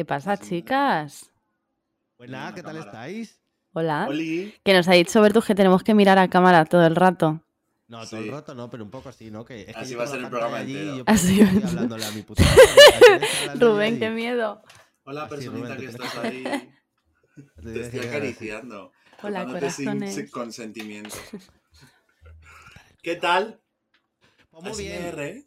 [0.00, 1.30] ¿Qué pasa, chicas?
[2.16, 3.38] Pues nada, ¿qué tal estáis?
[3.74, 4.06] Hola.
[4.08, 4.54] Oli.
[4.64, 7.42] Que nos ha dicho Bertus que tenemos que mirar a cámara todo el rato.
[7.86, 8.28] No, todo Sí.
[8.28, 9.44] el rato no, pero un poco así, ¿no?
[9.44, 10.96] Que, es Así va a ser el programa allí entero.
[10.96, 11.66] yo Así va a ser.
[11.66, 14.62] hablándole a mi puta madre, ¿a quién está hablando Rubén, qué miedo.
[15.04, 16.44] Hola, Ah, sí, personita Rubén, que estás ahí.
[17.62, 18.08] Te estoy así.
[18.08, 18.92] acariciando.
[19.22, 20.14] Hola, tocándote sin- corazones.
[20.14, 21.16] sin consentimiento.
[23.02, 23.60] ¿Qué tal?
[24.50, 25.46] Pues muy bien.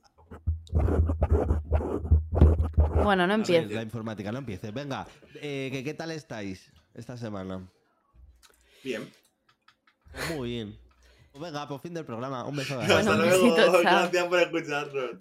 [2.94, 3.72] Bueno, no empieces.
[3.72, 4.74] la informática, no empieces.
[4.74, 5.08] Venga,
[5.42, 7.68] eh, ¿qué tal estáis esta semana?
[8.84, 9.10] Bien.
[10.12, 10.78] Pues muy bien.
[11.32, 12.46] Pues venga, por fin del programa.
[12.46, 12.76] Un beso.
[12.76, 13.56] Bueno, Hasta un luego.
[13.56, 13.82] besito.
[13.82, 15.12] Gracias por escucharnos.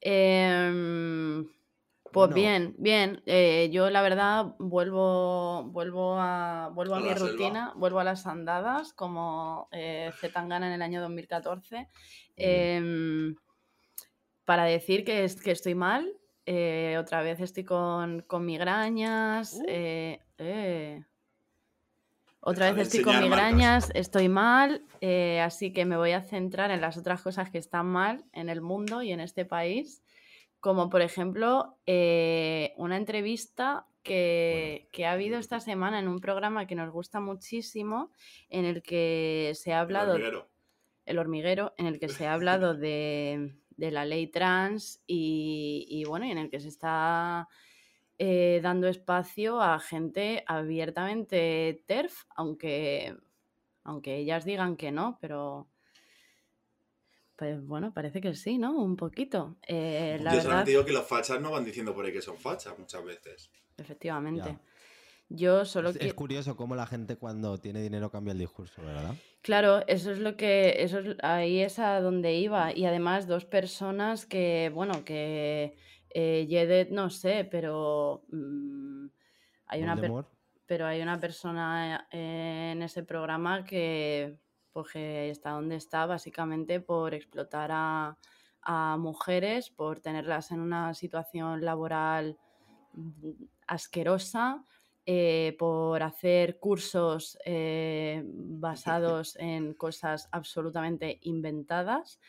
[0.00, 2.34] Em, pues Bueno.
[2.34, 3.22] bien, bien.
[3.26, 7.26] Eh, yo la verdad vuelvo, vuelvo a, vuelvo a, A mi selva.
[7.28, 11.88] rutina, vuelvo a las andadas como eh, Zetangana en el año 2014.
[12.36, 13.36] bien.
[14.48, 16.10] Para decir que, es- que estoy mal.
[16.46, 19.52] eh, otra vez estoy con, con migrañas.
[19.60, 19.64] Uh.
[19.68, 21.04] eh, eh.
[22.40, 26.80] Otra vez estoy con migrañas, estoy mal, eh, así que me voy a centrar en
[26.80, 30.02] las otras cosas que están mal en el mundo y en este país,
[30.60, 36.66] como por ejemplo eh, una entrevista que, que ha habido esta semana en un programa
[36.66, 38.12] que nos gusta muchísimo,
[38.48, 40.48] en el que se ha El hablado hormiguero.
[41.04, 46.04] el hormiguero, en el que se ha hablado de, de la ley trans y, y,
[46.04, 47.48] bueno, y en el que se está
[48.18, 53.16] eh, dando espacio a gente abiertamente TERF, aunque,
[53.84, 55.70] aunque ellas digan que no, pero
[57.36, 58.72] pues bueno, parece que sí, ¿no?
[58.72, 59.58] Un poquito.
[59.68, 62.20] Eh, la Yo verdad, solamente digo que los fachas no van diciendo por ahí que
[62.20, 63.52] son fachas muchas veces.
[63.76, 64.58] efectivamente.
[64.60, 64.60] Ya.
[65.30, 69.14] Yo solo Es, curioso cómo la gente cuando tiene dinero cambia el discurso, ¿verdad?
[69.42, 72.74] Claro, eso es lo que, eso es, ahí es a donde iba.
[72.74, 75.76] Y además dos personas que, bueno, que
[76.10, 79.06] eh, Yedet no sé, pero mm,
[79.66, 80.12] hay una, per-
[80.66, 84.38] pero hay una persona eh, en ese programa que,
[84.72, 88.16] pues, que está donde está básicamente por explotar a,
[88.62, 92.38] a mujeres, por tenerlas en una situación laboral
[92.94, 93.30] mm,
[93.66, 94.64] asquerosa,
[95.10, 102.20] eh, por hacer cursos eh, basados en cosas absolutamente inventadas,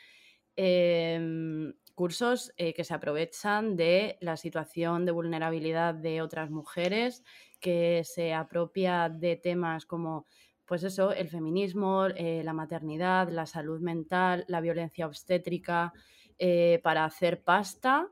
[0.56, 7.22] em, cursos eh, que se aprovechan de la situación de vulnerabilidad de otras mujeres,
[7.60, 10.26] que se apropia de temas como,
[10.66, 15.92] pues eso, el feminismo, eh, la maternidad, la salud mental, la violencia obstétrica,
[16.38, 18.08] eh, para hacer pasta.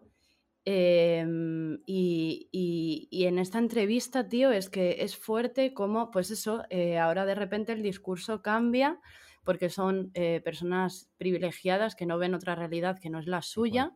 [0.70, 6.64] Em, y, y- y en esta entrevista, tío, es que es fuerte como, pues eso,
[6.70, 9.00] eh, ahora de repente el discurso cambia
[9.46, 13.96] porque son eh, personas privilegiadas que no ven otra realidad que no es la suya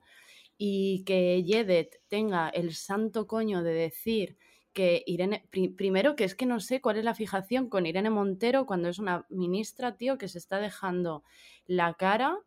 [0.57, 4.37] y que Yedet tenga el santo coño de decir
[4.73, 8.09] que Irene, pri- primero que es que no sé cuál es la fijación con Irene
[8.09, 11.23] Montero cuando es una ministra, tío, que se está dejando
[11.65, 12.37] la cara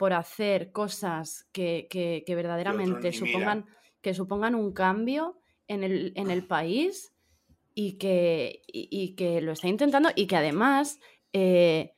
[0.00, 3.66] por hacer cosas que, que- que verdaderamente supongan,
[4.00, 5.22] que supongan un cambio
[5.68, 7.12] en el, en el país
[7.74, 10.98] y que, y, y que lo está intentando y que además
[11.34, 11.92] eh,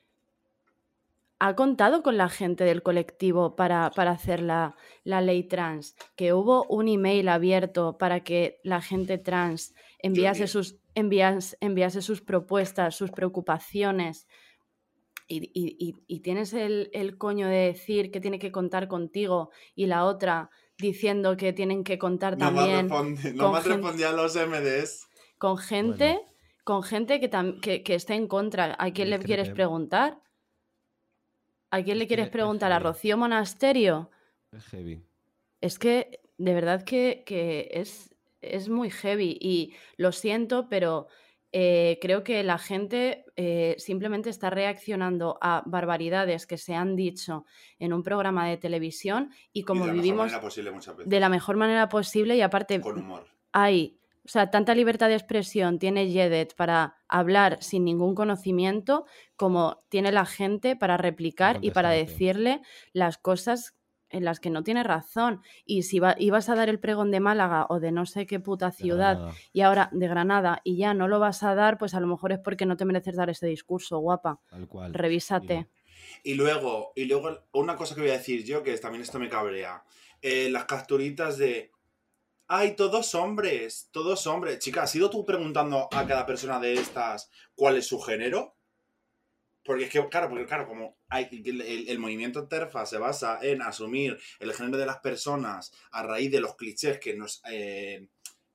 [1.39, 6.33] ha contado con la gente del colectivo para, para hacer la, la ley trans, que
[6.33, 12.95] hubo un email abierto para que la gente trans enviase sus, envías- enviase sus propuestas,
[12.97, 14.27] sus preocupaciones.
[15.33, 19.51] Y, y- y- y tienes el, el coño de decir que tiene que contar contigo
[19.75, 23.61] y la otra diciendo que tienen que contar No me también responde- no con me
[23.63, 25.09] gente- respondido a los MDs.
[25.39, 26.21] con gente,
[26.65, 28.77] con gente que, tam- que, que esté en contra.
[28.79, 30.19] ¿A quién le quieres preguntar?
[31.71, 32.71] ¿A quién le Es quieres preguntar?
[32.73, 32.79] ¿A.
[32.79, 34.11] Rocío Monasterio?
[34.53, 35.03] Es heavy.
[35.63, 41.07] Es que de verdad que, que es, es muy heavy y lo siento, pero
[41.55, 47.45] eh, creo que la gente eh, simplemente está reaccionando a barbaridades que se han dicho
[47.79, 50.97] en un programa de televisión y como y de la mejor vivimos manera posible muchas
[50.97, 51.11] veces.
[51.11, 53.27] de la mejor manera posible y aparte Con humor.
[53.53, 59.05] hay, o sea, tanta libertad de expresión tiene Yedet para hablar sin ningún conocimiento
[59.37, 62.63] como tiene la gente para replicar y para decirle
[62.95, 63.75] las cosas
[64.13, 65.41] en las que no tiene razón.
[65.65, 68.39] Y si va- ibas a dar el pregón de Málaga o de no sé qué
[68.41, 69.35] puta ciudad Granada.
[69.53, 72.33] y ahora de Granada y ya no lo vas a dar, pues a lo mejor
[72.33, 74.41] es porque no te mereces dar ese discurso, guapa.
[74.51, 74.95] Tal cual.
[74.95, 75.69] Revísate.
[76.25, 79.29] Y luego, y luego, una cosa que voy a decir yo, que también esto me
[79.29, 79.83] cabrea.
[80.21, 81.71] Eh, las capturitas de.
[82.49, 83.89] ¡Ay, todos hombres!
[83.93, 84.59] Todos hombres.
[84.59, 88.57] Chica, ¿has ido tú preguntando a cada persona de estas cuál es su género?
[89.65, 93.63] Porque es que, claro, porque claro, como hay, el, el- movimiento TERFA se basa en
[93.63, 98.09] asumir el género de las personas a raíz de los clichés que nos, eh,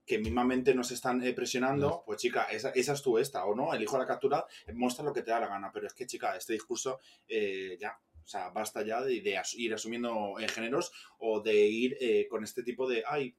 [0.05, 3.73] que mismamente nos están eh, presionando, pues chica, esa, esa es tu esta, o no,
[3.73, 6.35] elijo la captura, eh, muestra lo que te da la gana, pero es que chica,
[6.35, 11.39] este discurso eh, ya, o sea, basta ya de, de as- ir asumiendo géneros o
[11.41, 13.33] de ir eh, con este tipo de, ay,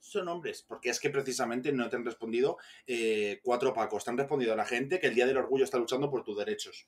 [0.00, 2.56] son hombres, porque es que precisamente no te han respondido
[2.86, 5.78] eh, cuatro pacos, te han respondido a la gente que el Día del Orgullo está
[5.78, 6.86] luchando por tus derechos.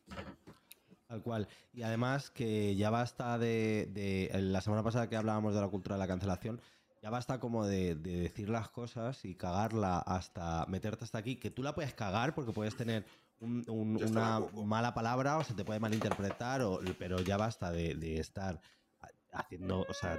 [1.06, 1.46] Tal cual.
[1.74, 5.96] Y además que ya basta de, de- La semana pasada que hablábamos de la cultura
[5.96, 6.60] de la cancelación,
[7.02, 11.50] ya basta como de, de decir las cosas y cagarla hasta meterte hasta aquí, que
[11.50, 13.04] tú la puedes cagar porque puedes tener
[13.40, 17.94] un- un- una mala palabra o se te puede malinterpretar, o, pero ya basta de,
[17.96, 18.60] de estar
[19.00, 19.10] ha-
[19.40, 20.18] haciendo, o sea,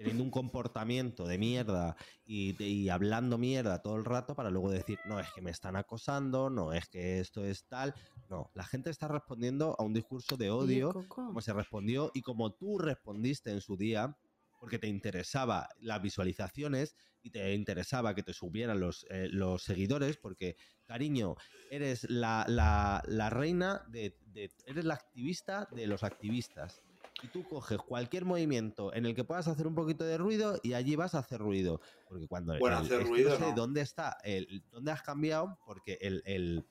[0.00, 1.94] teniendo un comportamiento de mierda
[2.24, 6.48] y, hablando mierda todo el rato para luego decir, no, es que me están acosando,
[6.48, 7.92] no, es que esto es tal.
[8.30, 10.88] No, la gente está respondiendo a un discurso de odio,
[11.26, 14.16] como se respondió y como tú respondiste en su día,
[14.58, 20.16] porque te interesaba las visualizaciones y te interesaba que te subieran los, eh, los seguidores,
[20.16, 20.56] porque,
[20.86, 21.34] cariño,
[21.70, 26.80] eres la, la- la reina de, de- Eres la activista de los activistas.
[27.22, 30.72] Y tú coges cualquier movimiento en el que puedas hacer un poquito de ruido y
[30.72, 31.80] allí vas a hacer ruido.
[32.08, 32.58] Porque cuando.
[32.58, 33.54] Bueno, el- hacer ruido, no sé no.
[33.54, 36.64] dónde está, el, dónde has cambiado, porque el, el-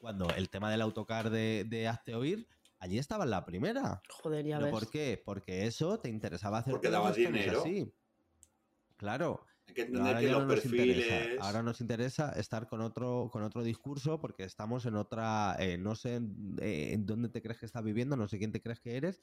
[0.00, 2.46] cuando el tema del autocar de, de Hazte Oír,
[2.78, 4.00] allí estaba en la primera.
[4.22, 4.80] Joder, ya ¿Pero ves.
[4.80, 5.22] por qué?
[5.24, 7.60] Porque eso te interesaba hacer Porque stories dinero.
[7.60, 7.92] así.
[8.96, 9.44] Claro.
[9.66, 11.04] Hay que entender ahora que los no perfiles...
[11.04, 11.46] interesa.
[11.46, 15.56] Ahora nos interesa estar con otro, con otro discurso porque estamos en otra.
[15.58, 18.50] eh, no sé en, eh, en dónde te crees que estás viviendo, no sé quién
[18.52, 19.20] te crees que eres.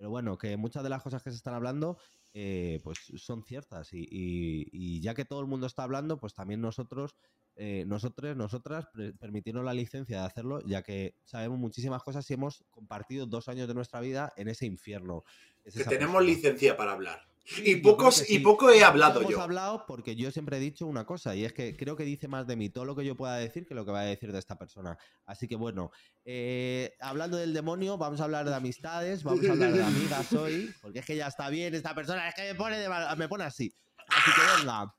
[0.00, 1.98] Pero bueno, que muchas de las cosas que se están hablando
[2.32, 3.92] eh, pues son ciertas.
[3.92, 7.16] Y, y- y ya que todo el mundo está hablando, pues también nosotros,
[7.54, 8.86] eh, nosotros, nosotras,
[9.18, 13.68] permitirnos la licencia de hacerlo, ya que sabemos muchísimas cosas y hemos compartido dos años
[13.68, 15.22] de nuestra vida en ese infierno.
[15.64, 16.34] Es Que tenemos persona.
[16.34, 17.29] licencia para hablar.
[17.64, 18.38] Y pocos y sí.
[18.40, 19.40] poco he hablado Hemos yo.
[19.40, 22.46] hablado porque yo siempre he dicho una cosa y es que creo que dice más
[22.46, 24.38] de mí todo lo que yo pueda decir que lo que va a decir de
[24.38, 24.96] esta persona.
[25.26, 25.90] Así que bueno,
[26.24, 30.72] eh, hablando del demonio, vamos a hablar de amistades, vamos a hablar de amigas hoy,
[30.80, 33.28] porque es que ya está bien esta persona, es que me pone, de mal- me
[33.28, 33.74] pone así.
[34.06, 34.94] Así que venga,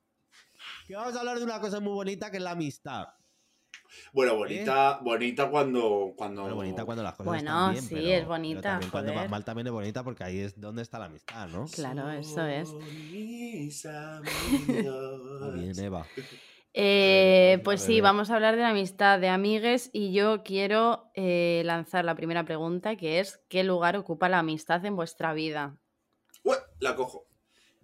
[0.88, 3.06] que vamos a hablar de una cosa muy bonita que es la amistad.
[4.14, 6.42] Bueno, bonita, bonita cuando, cuando...
[6.44, 9.12] Bueno, bonita cuando las cosas Bueno, están bien, sí, pero- es pero bonita, también cuando
[9.12, 9.30] va joder.
[9.30, 11.68] mal también es bonita porque ahí es donde está la amistad, ¿no?
[11.68, 12.76] Claro, eso es.
[15.54, 16.08] Bien, Eva.
[16.74, 21.64] Eh, pues sí, vamos a hablar de la amistad, de amigues, y yo quiero eh,
[21.66, 25.76] lanzar la primera pregunta, que es ¿qué lugar ocupa la amistad en vuestra vida?
[26.44, 27.26] Ué, la cojo.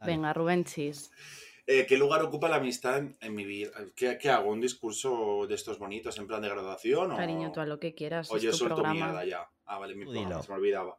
[0.05, 1.11] Venga, Rubén Chis.
[1.69, 3.71] Eh, ¿Qué lugar ocupa la amistad en, en mi vida?
[3.93, 4.51] ¿Qué, qué hago?
[4.51, 7.11] ¿Un discurso de estos bonitos en plan de graduación?
[7.11, 9.05] O, Cariño, tú a lo que quieras, o es yo tu suelto programa.
[9.07, 9.49] mierda ya?
[9.65, 10.97] Ah, vale, mi programa, se me olvidaba.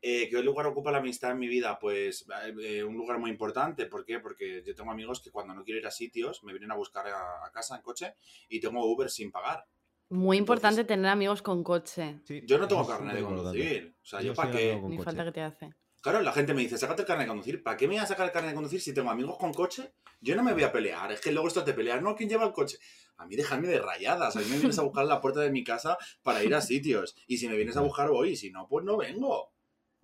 [0.00, 1.76] Eh, ¿Qué lugar ocupa la amistad en mi vida?
[1.80, 2.24] Pues
[2.62, 3.86] eh, un lugar muy importante.
[3.86, 4.20] ¿Por qué?
[4.20, 7.08] Porque yo tengo amigos que cuando no quiero ir a sitios me vienen a buscar
[7.08, 8.14] a, a casa en coche
[8.48, 9.66] y tengo Uber sin pagar.
[10.10, 12.20] Muy importante Entonces- tener amigos con coche.
[12.24, 13.96] Sí, Yo no tengo carnet de conducir.
[14.00, 14.80] O sea, yo, Yo para qué...
[14.84, 15.70] Ni falta que te hace.
[16.06, 17.64] Claro, la gente me dice, sácate el carnet de conducir.
[17.64, 19.90] ¿Para qué me voy a sacar el carnet de conducir si tengo amigos con coche?
[20.20, 21.10] Yo no me voy a pelear.
[21.10, 22.00] Es que luego esto te peleas.
[22.00, 22.78] No, ¿quién lleva el coche?
[23.16, 24.36] A mí dejadme de rayadas.
[24.36, 26.60] A mí me vienes a buscar a la puerta de mi casa para ir a
[26.60, 27.16] sitios.
[27.26, 28.28] Y si me vienes a buscar voy.
[28.28, 29.52] Y si no, pues no vengo.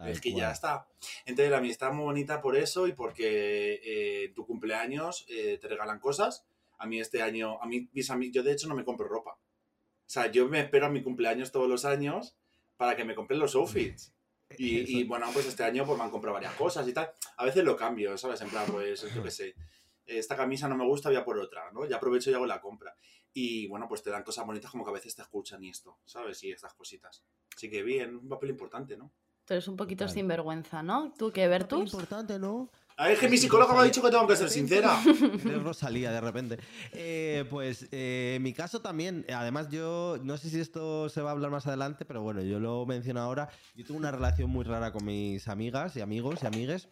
[0.04, 0.88] Es que ya está.
[1.24, 5.56] Entonces la amistad es muy bonita por eso y porque eh, en tu cumpleaños eh,
[5.60, 6.44] te regalan cosas.
[6.78, 9.34] A mí este año, a mí, mis amigos, yo de hecho no me compro ropa.
[9.34, 12.36] O sea, yo me espero a mi cumpleaños todos los años
[12.76, 14.12] para que me compren los outfits.
[14.58, 17.10] Y, y, bueno, pues este año pues me han comprado varias cosas y tal.
[17.36, 18.40] A veces lo cambio, ¿sabes?
[18.40, 19.54] En plan, pues yo qué sé.
[20.04, 21.86] Esta camisa no me gusta, voy a por otra, ¿no?
[21.86, 22.94] Ya aprovecho y hago la compra.
[23.32, 25.98] Y bueno, pues te dan cosas bonitas como que a veces te escuchan y esto,
[26.04, 26.42] ¿sabes?
[26.44, 27.24] Y estas cositas.
[27.56, 29.12] Así que bien, un papel importante, ¿no?
[29.44, 30.14] Tú eres un poquito Total.
[30.14, 31.12] sinvergüenza, ¿no?
[31.18, 31.92] ¿Tú qué, Bertus?
[31.92, 32.70] importante, ¿no?
[32.96, 35.00] A ver, es que mi Sí, psicólogo me ha dicho que tengo que ser sincera.
[35.44, 36.58] Eres Rosalía de repente.
[36.92, 41.32] Eh, pues eh, mi caso también, además yo no sé si esto se va a
[41.32, 43.48] hablar más adelante, pero bueno, yo lo menciono ahora.
[43.74, 46.88] Yo tengo una relación muy rara con mis amigas y amigos y amigues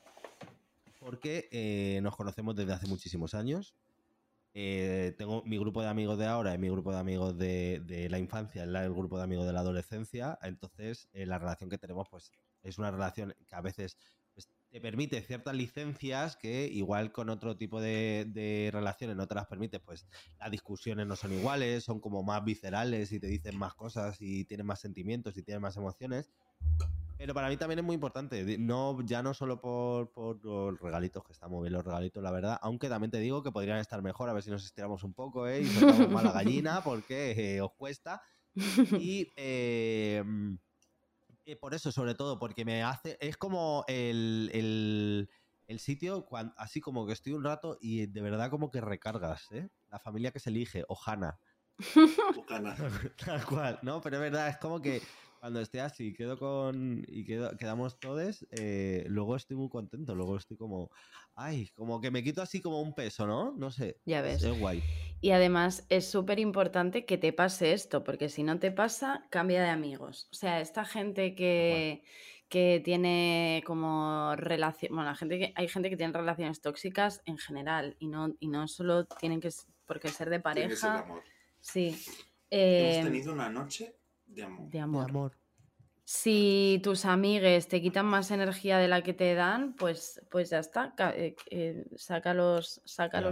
[1.01, 3.75] porque eh, nos conocemos desde hace muchísimos años.
[4.53, 8.09] Eh, tengo mi grupo de amigos de ahora y mi grupo de amigos de, de
[8.09, 10.39] la infancia, el, grupo de amigos de la adolescencia.
[10.43, 13.97] Entonces, la relación que tenemos, pues, es una relación que a veces
[14.71, 19.47] te permite ciertas licencias que igual con otro tipo de, de relaciones no te las
[19.47, 20.07] permite, pues
[20.39, 24.45] las discusiones no son iguales, son como más viscerales y te dicen más cosas y
[24.45, 26.31] tienen más sentimientos y tienen más emociones.
[27.19, 31.23] Pero para mí también es muy importante, no, ya no solo por, por los regalitos,
[31.23, 34.01] que están muy bien los regalitos, la verdad, aunque también te digo que podrían estar
[34.01, 35.61] mejor, a ver si nos estiramos un poco, ¿eh?
[35.61, 38.23] Y soltamos más la gallina, porque eh, os cuesta.
[38.55, 40.25] Y eh,
[41.53, 43.17] eh, por eso, sobre todo, porque me hace.
[43.21, 44.51] Es como el.
[44.55, 45.31] el
[45.67, 46.27] el sitio,
[46.57, 49.69] así como que estoy un rato y de verdad como que recargas, ¿eh?
[49.89, 51.39] La familia que se elige, Ojana.
[52.35, 52.75] Bucana.
[53.25, 55.01] Tal cual, no, pero es verdad, es como que
[55.39, 57.05] cuando esté así, quedo con.
[57.07, 60.91] y quedo, quedamos todos, eh, luego estoy muy contento, luego estoy como.
[61.35, 63.53] Ay, como que me quito así como un peso, ¿no?
[63.57, 64.01] No sé.
[64.05, 64.43] Ya es- ves.
[64.43, 64.81] Es guay.
[65.21, 69.63] Y además es súper importante que te pase esto, porque si no te pasa, cambia
[69.63, 70.29] de amigos.
[70.33, 72.03] O sea, esta gente que,
[72.49, 77.37] que tiene como relación, bueno, la gente que, hay gente que tiene relaciones tóxicas en
[77.37, 80.77] general y no, y no solo tienen que s- por qué ser de Tiene que
[80.77, 81.05] ser de pareja.
[81.13, 81.23] amor.
[81.61, 81.89] Sí.
[82.49, 83.97] Hemos eh, tenido una noche
[84.27, 84.65] de amor.
[84.67, 85.39] de De amor.
[86.13, 90.59] Si tus amigues te quitan más energía de la que te dan, pues, pues ya
[90.59, 90.93] está.
[91.15, 92.83] eh, eh, sácalos,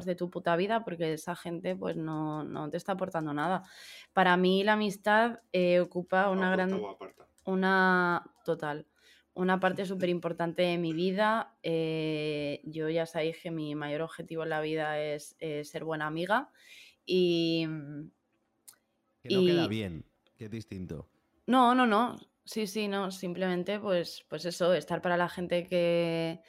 [0.04, 3.64] de tu puta vida porque esa gente pues no, no te está aportando nada.
[4.12, 6.80] Para mí la amistad eh, ocupa una gran,
[7.44, 8.86] una total,
[9.34, 11.56] una parte súper importante de mi vida.
[11.64, 16.06] Eh, yo ya sabéis que mi mayor objetivo en la vida es eh, ser buena
[16.06, 16.52] amiga
[17.04, 17.66] y
[19.20, 20.04] Que no queda Y- bien,
[20.36, 21.08] que es distinto.
[21.48, 22.16] no, no, no.
[22.48, 23.10] Sí, sí, no.
[23.10, 26.40] Simplemente, pues, pues eso, estar para la gente que,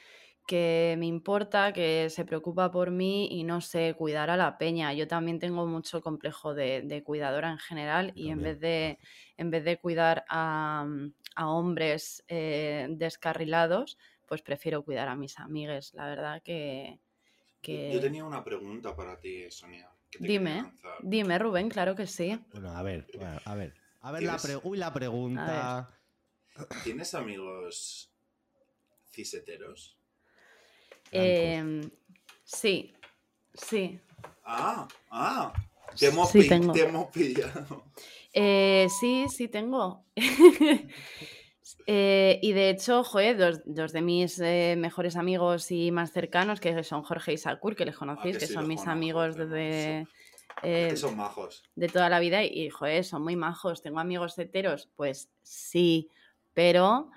[0.46, 4.94] que me importa, que se preocupa por mí y no sé, cuidar a la peña.
[4.94, 8.98] Yo también tengo mucho complejo de, de cuidadora en general y en vez de,
[9.36, 15.38] en vez de cuidar a, mm, a hombres eh, descarrilados, pues prefiero cuidar a mis
[15.38, 15.92] amigues.
[15.92, 17.90] La verdad que, Yo- que...
[17.92, 19.90] Yo tenía una pregunta para ti, Sonia.
[20.18, 20.64] Dime.
[21.02, 22.40] Dime, Rubén, claro que sí.
[22.52, 23.74] Bueno, a ver, bueno, a ver.
[24.02, 25.90] A ver, la, ¿Tienes- pre- uy, la pregunta.
[26.84, 28.10] ¿Tienes amigos
[29.12, 29.96] ciseteros?
[31.12, 31.90] Em,
[32.44, 32.94] sí,
[33.54, 34.00] sí.
[34.44, 35.52] Ah, ah.
[35.98, 36.72] Te hemos, Sí, tengo.
[36.72, 37.84] te hemos pillado.
[38.32, 40.04] Eh, sí, sí tengo.
[41.86, 46.60] Eh, y de hecho, joder, dos, dos de mis eh, mejores amigos y más cercanos,
[46.60, 49.36] que son Jorge y Sakur, que les conocéis, que que sí, son mis conozco, amigos
[49.36, 50.08] desde, Es
[50.62, 51.62] eh, que son majos.
[51.74, 53.82] de toda la vida y, joder, son muy majos.
[53.82, 54.88] ¿Tengo amigos heteros?
[54.96, 56.08] Pues sí,
[56.54, 57.10] pero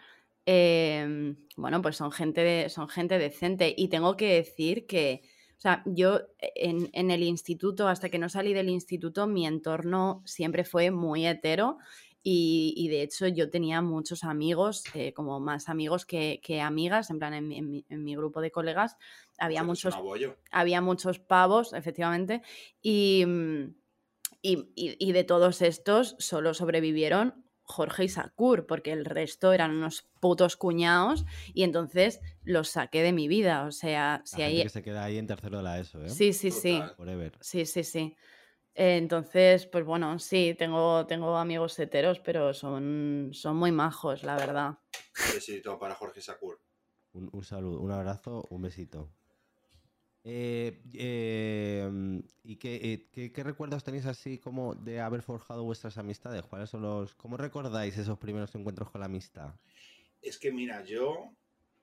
[0.45, 3.73] eh, bueno, pues son gente, de- son gente decente.
[3.77, 5.21] Y tengo que decir que,
[5.57, 10.21] o sea, yo en, en el instituto, hasta que no salí del instituto, mi entorno
[10.25, 11.77] siempre fue muy hetero.
[12.25, 17.09] Y, y de hecho yo tenía muchos amigos, eh, como más amigos que, que amigas,
[17.09, 18.95] en plan en mi, en mi- en mi grupo de colegas
[19.37, 19.93] había muchos
[20.51, 22.41] había muchos pavos, efectivamente,
[22.81, 23.75] y, mm,
[24.41, 29.71] y- y- y de todos estos solo sobrevivieron Jorge y Sakur, porque el resto eran
[29.71, 33.65] unos putos cuñados y entonces los saqué de mi vida.
[33.65, 34.63] O sea, La si gente hay...
[34.63, 36.09] que se queda ahí en tercero de la ESO, ¿eh?
[36.09, 36.77] Sí, sí, sí.
[36.79, 36.95] Total.
[36.95, 37.37] Forever.
[37.39, 38.15] Sí, sí, sí.
[38.75, 44.35] Eh, Entonces, pues bueno, sí, tengo, tengo amigos heteros, pero son, son muy majos, la
[44.35, 44.69] verdad.
[45.27, 46.59] Un besito para Jorge Sakur.
[47.13, 49.09] Un, un saludo, un abrazo, un besito.
[50.25, 55.97] Eh, eh, ¿Y qué, eh, qué- qué recuerdos tenéis así como de haber forjado vuestras
[55.97, 56.43] amistades?
[56.43, 59.53] ¿Cuáles son los, ¿Cómo recordáis esos primeros encuentros con la amistad?
[60.21, 61.33] Es que mira, yo,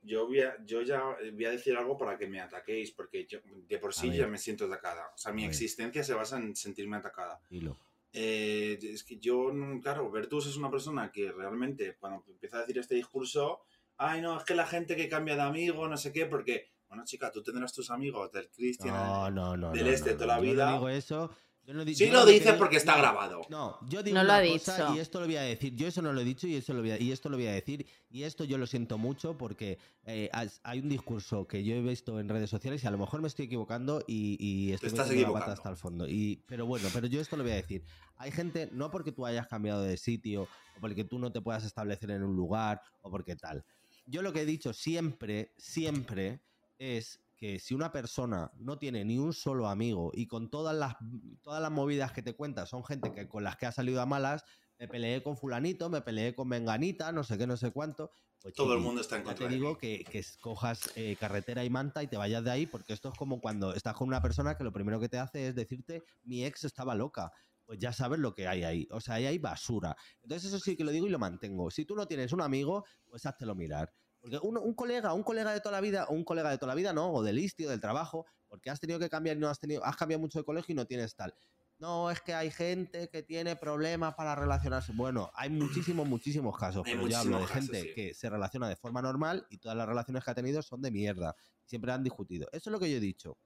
[0.02, 1.02] yo, voy a- yo ya
[1.33, 3.38] voy a decir algo para que me ataquéis, porque yo
[3.69, 5.11] de por sí ya me siento atacada.
[5.14, 7.40] O sea, mi existencia se basa en sentirme atacada.
[7.50, 7.76] Hilo.
[8.12, 12.61] Eh, es que yo, no- claro, Bertus es una persona que realmente cuando empieza a
[12.61, 13.61] decir este discurso,
[13.99, 17.04] ay no, es que la gente que cambia de amigo, no sé qué, porque, bueno
[17.04, 18.95] chica, tú tendrás tus amigos del Cristian.
[18.95, 19.71] No, no, no.
[19.71, 20.66] del este toda la no, yo vida.
[20.71, 21.30] no digo eso.
[21.67, 23.43] Yo no Sí yo lo dices di- porque está no, grabado.
[23.49, 24.95] No, yo digo No lo una ha cosa dicho.
[24.97, 25.76] y esto lo voy a decir.
[25.76, 27.47] Yo eso no lo he dicho y eso lo voy a, y esto lo voy
[27.47, 27.87] a decir.
[28.11, 30.31] Y esto yo lo siento mucho porque eh,
[30.64, 33.29] hay un discurso que yo he visto en redes sociales y a lo mejor me
[33.29, 36.09] estoy equivocando y, y estoy estás la pata hasta el fondo.
[36.09, 37.85] Y, pero bueno, pero yo esto lo voy a decir.
[38.17, 40.43] Hay gente, no porque tú hayas cambiado de sitio
[40.76, 43.64] o porque tú no te puedas establecer en un lugar o porque tal.
[44.07, 46.40] Yo lo que he dicho siempre, siempre
[46.79, 50.97] es que si una persona no tiene ni un solo amigo y con todas las,
[51.41, 54.07] todas las movidas que te cuentas son gente que con las que ha salido a
[54.07, 54.45] malas,
[54.79, 58.11] me peleé con fulanito, me peleé con menganita, no sé qué, no sé cuánto.
[58.43, 61.71] Pues, Todo el mundo está en contra te digo que, que cojas eh, carretera y
[61.71, 64.59] manta y te vayas de ahí, porque esto es como cuando estás con una persona
[64.59, 67.33] que lo primero que te hace es decirte, mi ex estaba loca.
[67.65, 68.89] Pues ya sabes lo que hay ahí.
[68.91, 69.97] O sea, ahí hay basura.
[70.23, 71.71] Entonces eso sí que lo digo y lo mantengo.
[71.71, 73.95] Si tú no tienes un amigo, pues háztelo mirar.
[74.21, 76.69] Porque un, un colega, un colega de toda la vida, o un colega de toda
[76.69, 79.49] la vida, no, o del istio, del trabajo, porque has tenido que cambiar y no
[79.49, 81.35] has tenido, has cambiado mucho de colegio y no tienes tal.
[81.81, 84.93] No, es que hay gente que tiene problemas para relacionarse.
[84.93, 87.95] Bueno, hay muchísimos, muchísimos casos, Hay pero yo hablo de casos, gente sí.
[87.95, 90.91] que se relaciona de forma normal y todas las relaciones que ha tenido son de
[90.91, 91.35] mierda.
[91.65, 92.49] Siempre han discutido.
[92.53, 93.39] Eso es lo que yo he dicho.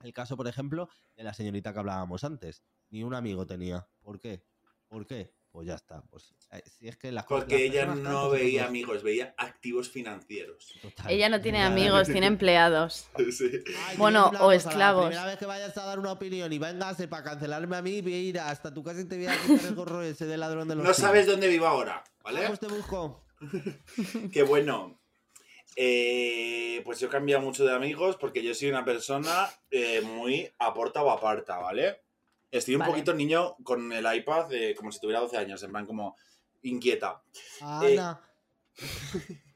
[0.00, 2.62] El caso, por ejemplo, de la señorita que hablábamos antes.
[2.90, 3.88] Ni un amigo tenía.
[4.02, 4.44] ¿Por qué?
[4.86, 5.32] ¿Por qué?
[5.54, 6.02] Pues ya está.
[6.10, 9.34] Pues, eh, si es que las cosas- Porque las ella no veía cosas- amigos, veía
[9.38, 10.74] activos financieros.
[10.82, 11.12] Total.
[11.12, 13.06] Ella no tiene amigos, tiene empleados.
[13.30, 13.50] Sí.
[13.86, 15.04] Ay, Bueno, o esclavos.
[15.04, 17.82] La primera vez que vayas a dar una opinión y vengas eh, para cancelarme a
[17.82, 20.26] mí, voy a ir hasta tu casa y te voy a quitar el gorro ese
[20.26, 22.42] de ladrón de los No sabes dónde vivo ahora, ¿vale?
[22.42, 23.24] Vamos, te busco.
[24.32, 25.00] Qué bueno.
[25.76, 30.48] Eh, pues yo he cambiado mucho de amigos porque yo soy una persona eh, muy
[30.58, 32.03] aporta o aparta, ¿vale?
[32.56, 32.92] Estoy un Vale.
[32.92, 36.16] poquito niño con el iPad eh, como si tuviera 12 años, en plan como
[36.62, 37.20] inquieta.
[37.82, 37.96] Eh.
[38.00, 38.20] Ah,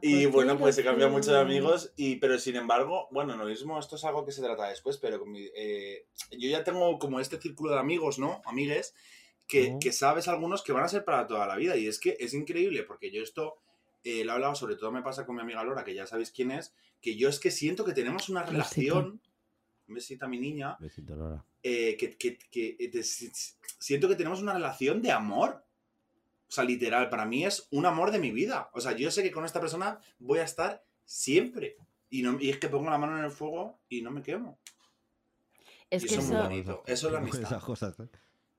[0.00, 1.42] Y bueno, pues he cambiado mucho de tú.
[1.42, 4.96] amigos, y, pero sin embargo, bueno, lo mismo, esto es algo que se trata después,
[4.98, 8.40] pero con mi- eh, yo ya tengo como este círculo de amigos, ¿no?
[8.46, 8.94] Amigues,
[9.46, 12.16] que, que sabes algunos que van a ser para toda la vida, y es que
[12.18, 13.58] es increíble, porque yo esto
[14.02, 16.32] eh, lo he hablado, sobre todo me pasa con mi amiga Lora, que ya sabéis
[16.32, 18.52] quién es, que yo es que siento que tenemos una Besito.
[18.56, 19.20] relación,
[19.88, 21.44] un besito a mi niña, Besito, Nora.
[21.64, 23.32] Eh, que, que- que, eh, te- si-
[23.80, 25.64] siento que tenemos una relación de amor.
[26.48, 28.70] O sea, literal, para mí es un amor de mi vida.
[28.74, 31.76] O sea, yo sé que con esta persona voy a estar siempre.
[32.10, 34.60] Y, no, y es que pongo la mano en el fuego y no me quemo.
[35.90, 36.82] Es Y que eso es muy bonito.
[36.86, 37.42] Eso es la amistad.
[37.42, 38.08] Esas cosas, ¿eh?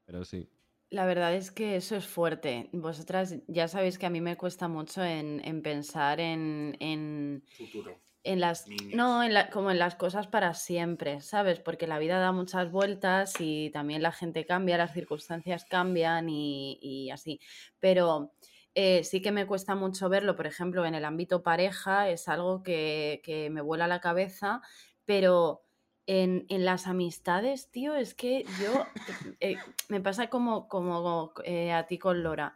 [0.06, 0.50] Pero sí.
[0.90, 2.70] la verdad es que eso es fuerte.
[2.74, 7.98] Vosotras ya sabéis que a mí me cuesta mucho en, en pensar en, en, Futuro.
[8.26, 8.94] En las Niños.
[8.96, 12.72] no en la- como en las cosas para siempre sabes porque la vida da muchas
[12.72, 17.40] vueltas y también la gente cambia las circunstancias cambian y, y así.
[17.80, 18.34] Pero
[18.74, 22.62] eh, sí que me cuesta mucho verlo por ejemplo en el ámbito pareja es algo
[22.64, 24.62] que, que me vuela la cabeza
[25.06, 25.62] pero
[26.08, 28.86] en, en las amistades tío es que yo
[29.40, 29.56] eh,
[29.90, 32.56] me pasa como como eh, a ti con Lora.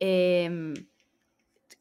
[0.00, 0.74] Em,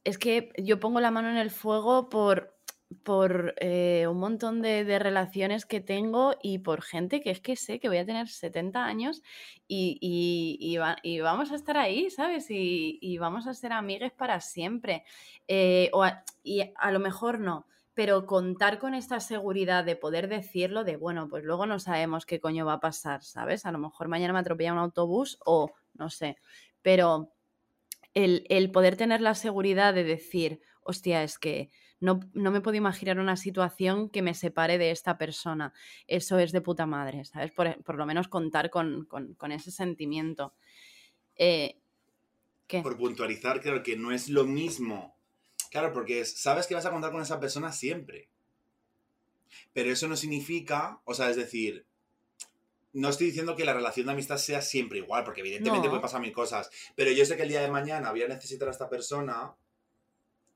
[0.03, 2.57] es que yo pongo la mano en el fuego por,
[3.03, 7.55] por eh, un montón de, de relaciones que tengo y por gente que es que
[7.55, 9.21] sé que voy a tener 70 años
[9.67, 12.47] y, y- y va- y vamos a estar ahí, ¿sabes?
[12.49, 15.03] Y, vamos a ser amigues para siempre.
[15.47, 17.65] Eh, o a- y a lo mejor no.
[17.93, 22.39] Pero contar con esta seguridad de poder decirlo, de bueno, pues luego no sabemos qué
[22.39, 23.65] coño va a pasar, ¿sabes?
[23.65, 26.37] A lo mejor mañana me atropella un autobús o no sé.
[26.81, 27.33] Pero
[28.13, 31.69] el, el poder tener la seguridad de decir, hostia, es que
[32.01, 35.73] no, no me puedo imaginar una situación que me separe de esta persona.
[36.07, 37.51] Eso es de puta madre, ¿sabes?
[37.51, 40.53] Por, por lo menos contar con, con- con ese sentimiento.
[41.37, 41.77] Eh,
[42.67, 42.81] ¿Qué?
[42.81, 45.15] Por puntualizar, claro, que no es lo mismo.
[45.69, 48.29] Claro, porque es- sabes que vas a contar con esa persona siempre.
[49.73, 51.85] Pero eso no significa, o sea, es decir,
[52.93, 55.91] no estoy diciendo que la relación de amistad sea siempre igual, porque evidentemente No.
[55.91, 56.69] puede pasar mil cosas.
[56.95, 59.53] Pero yo sé que el día de mañana voy a necesitar a esta persona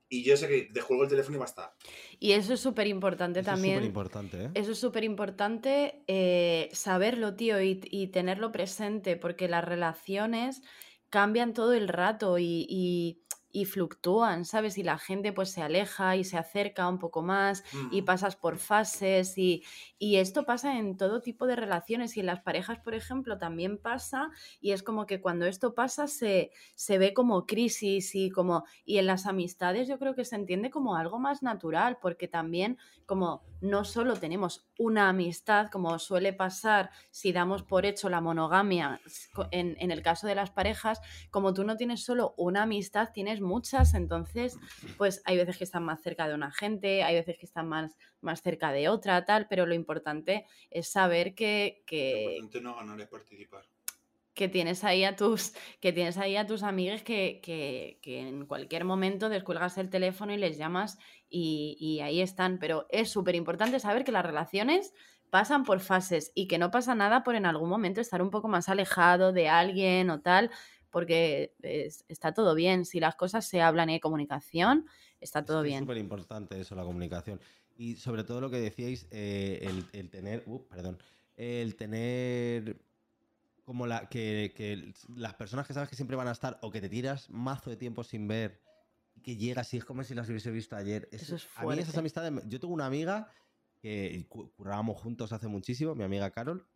[0.08, 1.72] y yo sé que te juego el teléfono y va a estar.
[2.18, 3.76] Y eso es súper importante Eso es también.
[3.76, 4.50] súper importante, ¿eh?
[4.54, 10.62] Eso es súper importante eh, saberlo, tío, y, y tenerlo presente, porque las relaciones
[11.10, 13.25] cambian todo el rato y, y-
[13.60, 14.76] y fluctúan, ¿sabes?
[14.78, 18.02] Y la gente pues se aleja y se acerca un poco más y Mm.
[18.02, 19.64] pasas por fases y,
[19.98, 23.78] y esto pasa en todo tipo de relaciones y en las parejas, por ejemplo, también
[23.78, 28.64] pasa y es como que cuando esto pasa se, se ve como crisis y como
[28.84, 32.78] y en las amistades yo creo que se entiende como algo más natural porque también
[33.06, 39.00] como no solo tenemos una amistad como suele pasar si damos por hecho la monogamia
[39.50, 43.40] en, en el caso de las parejas como tú no tienes solo una amistad tienes
[43.46, 44.58] muchas entonces
[44.98, 47.96] pues hay veces que están más cerca de una gente hay veces que están más
[48.20, 52.74] más cerca de otra, tal, pero lo importante es saber que, Lo que, importante no
[52.76, 53.64] ganar es participar.
[54.34, 58.44] que tienes ahí a tus, que tienes ahí a tus amigos que, que- que en
[58.46, 60.98] cualquier momento descuelgas el teléfono y les llamas
[61.30, 62.58] y, y ahí están.
[62.58, 64.92] Pero es súper importante saber que las relaciones
[65.30, 68.46] pasan por fases y que no pasa nada por en algún momento estar un poco
[68.48, 70.50] más alejado de alguien o tal,
[70.90, 72.84] porque es- está todo bien.
[72.84, 74.86] Si las cosas se hablan y hay comunicación,
[75.20, 75.80] está todo Es bien.
[75.80, 77.40] súper importante eso, la comunicación.
[77.76, 80.98] Y sobre todo lo que decíais, eh, el, el tener, uh, perdón,
[81.36, 82.80] el tener
[83.64, 86.80] como la que, que las personas que sabes que siempre van a estar o que
[86.80, 88.62] te tiras mazo de tiempo sin ver
[89.14, 91.08] y que llegas y es como si las hubiese visto ayer.
[91.10, 91.98] Eso es A mí esas fuerte.
[91.98, 93.30] amistades, yo tengo una amiga
[93.80, 96.66] que cu- currábamos juntos hace muchísimo, mi amiga Carol.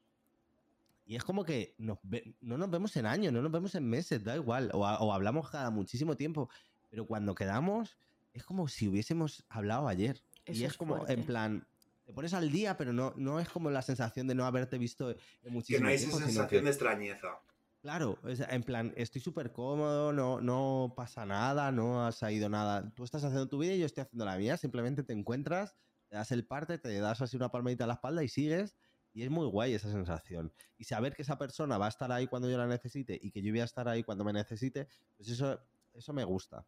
[1.11, 3.85] Y es como que nos ve- no nos vemos en años, no nos vemos en
[3.85, 4.71] meses, da igual.
[4.73, 6.49] O, a- o hablamos cada muchísimo tiempo.
[6.89, 7.99] Pero cuando quedamos,
[8.33, 10.23] es como si hubiésemos hablado ayer.
[10.45, 11.15] Eso y es, es como, fuerte.
[11.15, 11.67] en plan,
[12.05, 15.11] te pones al día, pero no, no es como la sensación de no haberte visto
[15.11, 16.19] en Que muchísimo no hay esa tiempo.
[16.27, 17.41] sensación que- de extrañeza.
[17.83, 22.89] Claro, sea, en plan, estoy súper cómodo, no, no pasa nada, no ha salido nada.
[22.95, 24.57] Tú estás haciendo tu vida y yo estoy haciendo la mía.
[24.57, 25.75] Simplemente te encuentras,
[26.09, 28.77] te das el parte, te das así una palmadita a la espalda y sigues.
[29.13, 30.53] Y es muy guay esa sensación.
[30.79, 33.43] Y saber que esa persona va a estar ahí cuando yo la necesite y que
[33.43, 35.61] yo voy a estar ahí cuando me necesite, pues eso,
[35.95, 36.65] eso me gusta.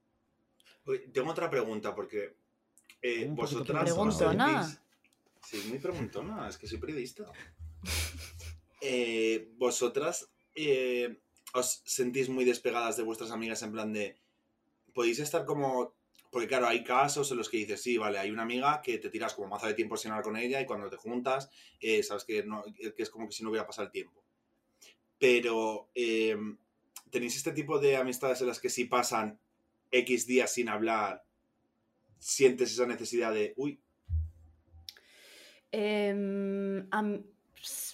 [1.13, 2.37] tengo otra pregunta, porque
[3.01, 3.85] eh, vosotras...
[3.85, 4.83] Preguntona.
[5.45, 7.25] Sí, muy preguntona, es que soy periodista.
[8.81, 11.21] Eh, vosotras eh,
[11.55, 14.17] os sentís muy despegadas de vuestras amigas en plan de...
[14.93, 15.95] Podéis estar como
[16.33, 19.11] porque claro, hay casos en los que dices, sí, vale, hay una amiga que te
[19.11, 22.25] tiras como mazo de tiempo sin hablar con ella y cuando te juntas, eh, sabes
[22.25, 22.43] que,
[22.97, 24.25] es como que si no hubiera pasado el tiempo.
[25.19, 26.57] Pero, em,
[27.11, 29.39] ¿tenéis este tipo de amistades en las que si pasan
[29.91, 31.23] X días sin hablar,
[32.19, 33.79] sientes esa necesidad de, uy?
[35.71, 36.89] Em,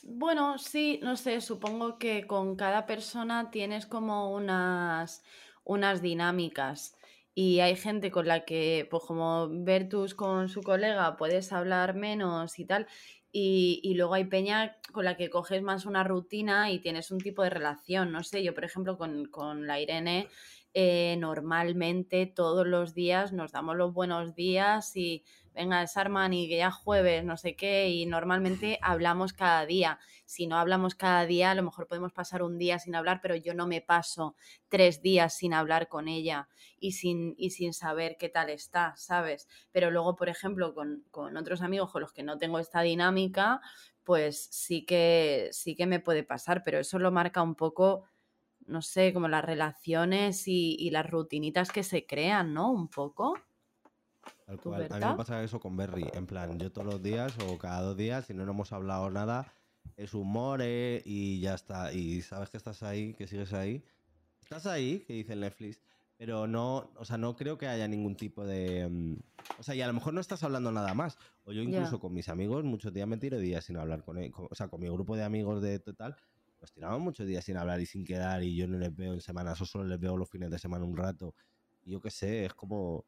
[0.05, 5.25] bueno, sí, no sé, supongo que con cada persona tienes como unas,
[5.65, 6.95] unas dinámicas
[7.41, 12.59] y hay gente con la que, pues como Bertus con su colega, puedes hablar menos
[12.59, 12.89] y tal,
[13.31, 17.45] y, luego hay peña con la que coges más una rutina y tienes un tipo
[17.45, 20.27] de relación, no sé, yo por ejemplo con, con la Irene
[20.75, 25.23] eh, normalmente todos los días nos damos los buenos días y
[25.59, 29.99] venga, es Armani, que ya jueves, no sé qué, y normalmente hablamos cada día.
[30.25, 33.35] Si no hablamos cada día, a lo mejor podemos pasar un día sin hablar, pero
[33.35, 34.37] yo no me paso
[34.69, 39.49] tres días sin hablar con ella y sin, y sin saber qué tal está, ¿sabes?
[39.73, 43.61] Pero luego, por ejemplo, con, con otros amigos con los que no tengo esta dinámica,
[44.05, 48.05] pues sí que, sí que me puede pasar, pero eso lo marca un poco
[48.67, 52.71] no sé, como las relaciones y, y, las rutinitas que se crean, ¿no?
[52.71, 53.35] Un poco.
[54.49, 54.89] Tal cual.
[54.91, 56.07] A mí me pasa eso con Berry.
[56.15, 59.11] En plan, yo todos los días o cada dos días, si no, no hemos hablado
[59.11, 59.53] nada,
[59.95, 61.93] es humor eh, y ya está.
[61.93, 63.85] Y sabes que estás ahí, que sigues ahí.
[64.41, 65.83] Estás ahí, que dice el Netflix.
[66.17, 68.89] Pero no, o sea, no creo que haya ningún tipo de.
[68.89, 69.17] Mm,
[69.59, 71.19] o sea, y a lo mejor no estás hablando nada más.
[71.45, 74.35] O yo incluso con mis amigos, muchos días me tiro días sin hablar con ellos.
[74.51, 76.17] O sea, con mi grupo de amigos de total,
[76.59, 78.43] nos tiramos muchos días sin hablar y sin quedar.
[78.43, 80.87] Y yo no les veo en semanas, o solo les veo los fines de semana
[80.87, 81.35] un rato.
[81.85, 83.05] Y yo qué sé, es como.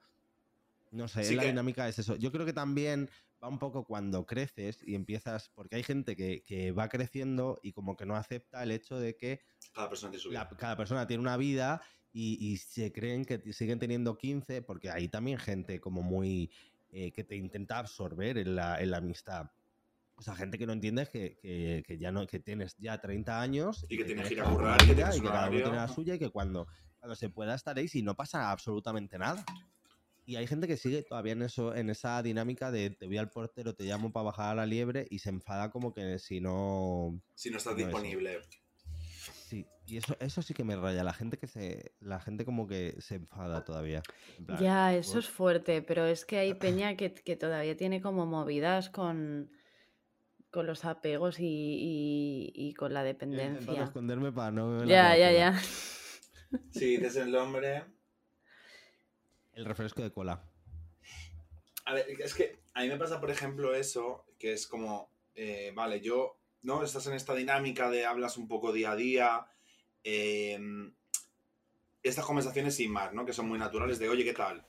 [0.91, 2.17] No sé, la dinámica es eso.
[2.17, 3.09] Yo creo que también
[3.43, 7.97] va un poco cuando creces y empiezas, porque hay gente que, va creciendo y como
[7.97, 9.41] que no acepta el hecho de que
[9.73, 10.49] cada persona tiene, vida.
[10.59, 11.81] cada persona tiene una vida
[12.13, 16.51] y, se creen que siguen teniendo 15, porque hay también gente como muy
[16.91, 19.51] eh, que te intenta absorber en la, amistad.
[20.17, 21.39] O sea, gente que no entiende que,
[21.87, 24.83] que, ya no, que tienes ya 30 años y que, tienes que ir a currar
[24.83, 26.67] y que, cada uno tiene la suya y que cuando,
[26.99, 29.45] cuando se pueda estar ahí y no pasa absolutamente nada.
[30.31, 33.31] Y hay gente que sigue todavía en eso, en esa dinámica de te voy al
[33.31, 37.21] portero, te llamo para bajar a la liebre y se enfada como que si no.
[37.35, 38.39] Si no estás disponible.
[39.49, 41.03] Sí, y eso, eso sí que me raya.
[41.03, 41.95] La gente que se.
[41.99, 44.05] La gente como que se enfada todavía.
[44.61, 49.51] ya, eso es fuerte, pero es que hay peña que, todavía tiene como movidas con
[50.53, 53.83] con los apegos y, con la dependencia.
[53.83, 54.85] esconderme para no.
[54.85, 55.61] Ya, ya, ya.
[56.71, 57.85] Sí, desde el hombre.
[59.61, 60.43] El refresco de cola.
[61.85, 65.71] A ver, es que a mí me pasa, por ejemplo, eso, que es como, eh,
[65.75, 66.83] vale, yo, ¿no?
[66.83, 69.47] Estás en esta dinámica de hablas un poco día a día.
[70.03, 70.95] Em,
[72.03, 73.27] estas conversaciones sin más, ¿no?
[73.27, 74.67] Que son muy naturales de, oye, ¿qué tal?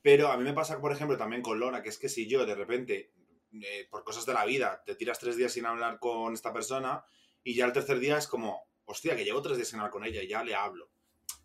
[0.00, 2.46] Pero a mí me pasa, por ejemplo, también con Lona, que es que si yo
[2.46, 3.12] de repente,
[3.60, 7.04] eh, por cosas de la vida, te tiras tres días sin hablar con esta persona
[7.42, 10.04] y ya el tercer día es como, hostia, que llevo tres días sin hablar con
[10.04, 10.88] ella y ya le hablo.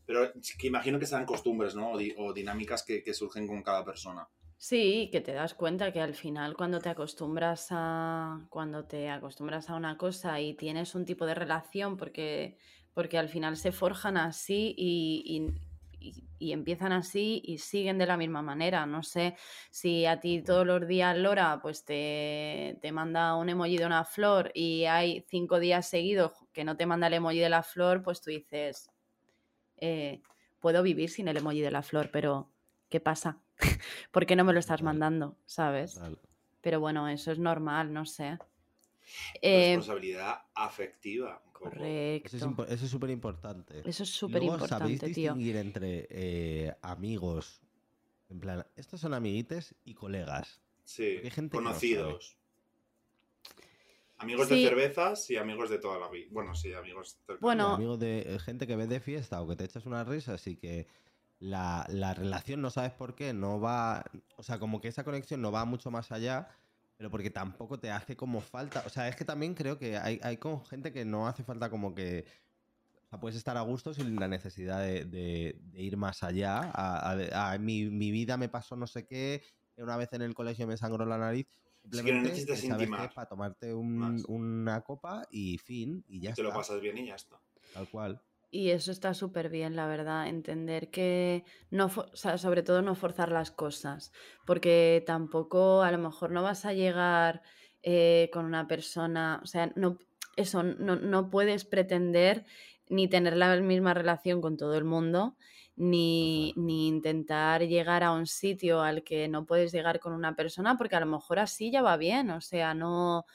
[0.05, 1.91] Pero que imagino que serán costumbres, ¿no?
[2.17, 4.27] O, dinámicas que, surgen con cada persona.
[4.57, 9.69] Sí, que te das cuenta que al final cuando te acostumbras a cuando te acostumbras
[9.69, 12.57] a una cosa y tienes un tipo de relación porque
[12.93, 15.51] porque al final se forjan así y,
[16.39, 18.85] y, empiezan así y siguen de la misma manera.
[18.85, 19.35] No sé
[19.71, 24.05] si a ti todos los días Lora pues te, te manda un emoji de una
[24.05, 28.01] flor y hay cinco días seguidos que no te manda el emoji de la flor,
[28.03, 28.89] pues tú dices,
[29.77, 30.21] eh,
[30.59, 32.49] puedo vivir sin el emoji de la flor, pero
[32.89, 33.39] ¿qué pasa?
[34.11, 35.37] ¿Por qué no me lo estás mandando?
[35.45, 35.99] ¿Sabes?
[36.61, 38.37] Pero bueno, eso es normal, no sé.
[39.41, 41.41] Eh, Responsabilidad afectiva.
[41.53, 42.35] Correcto.
[42.35, 43.81] Eso es súper importante.
[43.87, 47.61] Eso es súper importante, ¿sabéis distinguir entre eh, amigos?
[48.29, 50.59] En plan, estos son amiguites y colegas.
[50.83, 52.37] Sí, conocidos.
[54.17, 56.27] Amigos de cervezas y amigos de toda la vida.
[56.31, 57.35] Bueno, sí, amigos de...
[57.37, 60.35] Bueno, amigos de eh, gente que ve de fiesta o que te echas una risa,
[60.35, 60.87] así que
[61.39, 64.05] la, relación no sabes por qué, no va,
[64.37, 66.47] o sea, como que esa conexión no va mucho más allá,
[66.97, 70.19] pero porque tampoco te hace como falta, o sea, es que también creo que hay,
[70.23, 72.25] hay con gente que no hace falta como que,
[73.05, 77.85] o sea, puedes estar a gusto sin la necesidad de, ir más allá, a, mi,
[77.89, 79.43] mi vida me pasó no sé qué,
[79.77, 81.47] una vez en el colegio me sangró la nariz,
[81.91, 86.43] Simplemente necesitas sabes que intimar para tomarte un- una copa y fin, y ya Te
[86.43, 87.39] lo pasas bien y ya está.
[87.73, 88.21] Tal cual.
[88.51, 92.81] Y eso está súper bien, la verdad, entender que no, fo- o sea, sobre todo
[92.81, 94.13] no forzar las cosas,
[94.45, 97.41] porque tampoco a lo mejor no vas a llegar
[97.83, 99.97] eh, con una persona, o sea, no,
[100.37, 102.45] eso, no, no puedes pretender
[102.87, 105.35] ni tener la misma relación con todo el mundo,
[105.75, 110.77] ni, ni intentar llegar a un sitio al que no puedes llegar con una persona,
[110.77, 113.25] porque a lo mejor así ya va bien, o sea, no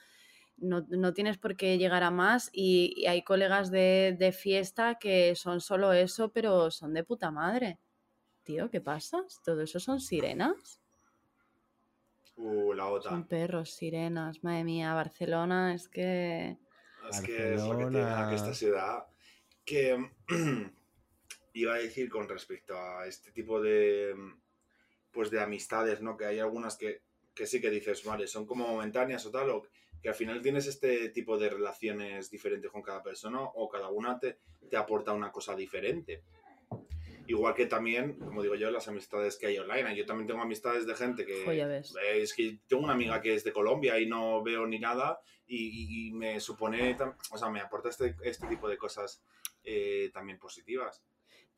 [0.56, 4.96] no, no tienes por qué llegar a más y, y hay colegas de, de fiesta
[4.96, 7.78] que son solo eso, pero son de puta madre.
[8.42, 9.24] Tío, ¿qué pasa?
[9.44, 10.80] ¿Todo eso son sirenas?
[12.36, 13.26] Uh, la Son OTAN.
[13.26, 16.58] perros, sirenas, madre mía, Barcelona, es que...
[17.10, 18.34] Es que es lo que tiene Barcelona.
[18.34, 19.06] esta ciudad.
[19.64, 20.10] Que
[21.52, 24.14] iba a decir con respecto a este tipo de
[25.12, 26.16] pues de amistades, ¿no?
[26.16, 27.02] Que hay algunas que,
[27.34, 29.66] que sí que dices, vale, son como momentáneas o tal, o
[30.00, 34.18] que al final tienes este tipo de relaciones diferentes con cada persona, o cada una
[34.20, 34.38] te,
[34.70, 36.22] te aporta una cosa diferente.
[37.26, 39.94] Igual que también, como digo yo, las amistades que hay online.
[39.94, 41.44] Yo también tengo amistades de gente que...
[41.44, 41.94] Jo, ya ves.
[42.12, 45.56] Es que tengo una amiga que es de Colombia y no veo ni nada y,
[45.56, 46.96] y- y me supone,
[47.30, 49.22] o sea, me aporta este, este tipo de cosas
[49.62, 51.02] eh, también positivas.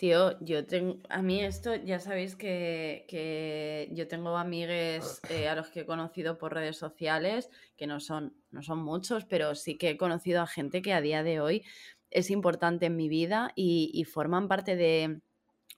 [0.02, 5.54] Tío, yo tengo, a mí esto, ya sabéis que, que yo tengo amigues eh, a
[5.54, 9.78] los que he conocido por redes sociales, que no son, no son muchos, pero sí
[9.78, 11.62] que he conocido a gente que a día de hoy
[12.10, 15.20] es importante en mi vida y, y forman parte de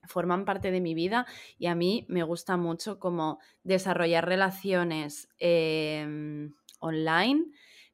[0.08, 1.26] forman parte de mi vida
[1.58, 7.44] y a mí me gusta mucho como desarrollar relaciones em, online.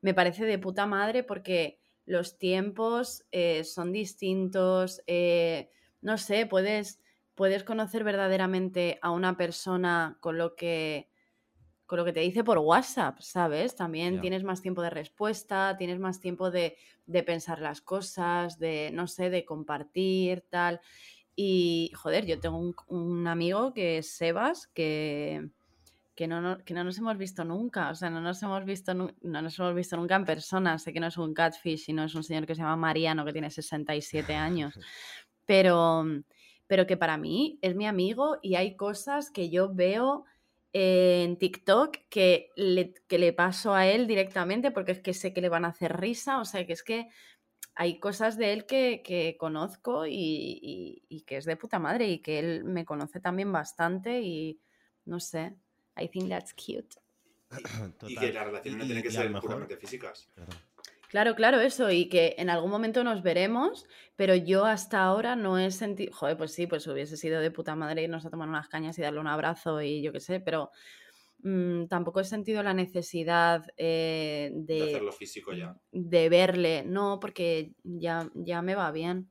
[0.01, 5.03] Me parece de puta madre porque los tiempos eh, son distintos.
[5.09, 5.71] eh,
[6.03, 7.01] no sé, puedes,
[7.35, 11.09] puedes conocer verdaderamente a una persona con lo que
[11.87, 13.75] con lo que te dice por WhatsApp, ¿sabes?
[13.75, 18.91] También tienes más tiempo de respuesta, tienes más tiempo de, de pensar las cosas, de,
[18.93, 20.81] no sé, de compartir, tal.
[21.37, 25.51] Y, joder, yo tengo un, un amigo que es Sebas, que,
[26.15, 28.95] que, no, no- que no nos hemos visto nunca, o sea, no nos hemos visto,
[28.95, 30.79] no nos hemos visto nunca en persona.
[30.79, 33.33] Sé que no es un catfish, sino es un señor que se llama Mariano, que
[33.33, 34.79] tiene 67 años
[35.55, 36.05] pero,
[36.69, 40.25] pero que para mí es mi amigo y hay cosas que yo veo
[40.73, 45.41] en TikTok que le, que le paso a él directamente porque es que sé que
[45.41, 47.09] le van a hacer risa, o sea que es que
[47.75, 50.13] hay cosas de él que, que conozco y,
[50.63, 54.61] y- y que es de puta madre y que él me conoce también bastante y
[55.07, 55.57] no sé,
[56.01, 56.95] I think that's cute.
[58.07, 60.29] Y que las relaciones no tienen que ser mejor- puramente físicas.
[60.37, 60.53] Claro.
[61.11, 65.59] Claro, claro, eso, y que en algún momento nos veremos, pero yo hasta ahora no
[65.59, 68.69] he sentido, joder, pues sí, pues hubiese sido de puta madre irnos a tomar unas
[68.69, 70.71] cañas y darle un abrazo y yo qué sé, pero
[71.43, 75.77] mm, tampoco he sentido la necesidad eh, De de, hacerlo físico ya.
[75.91, 79.31] de verle, no, porque ya, ya me va bien.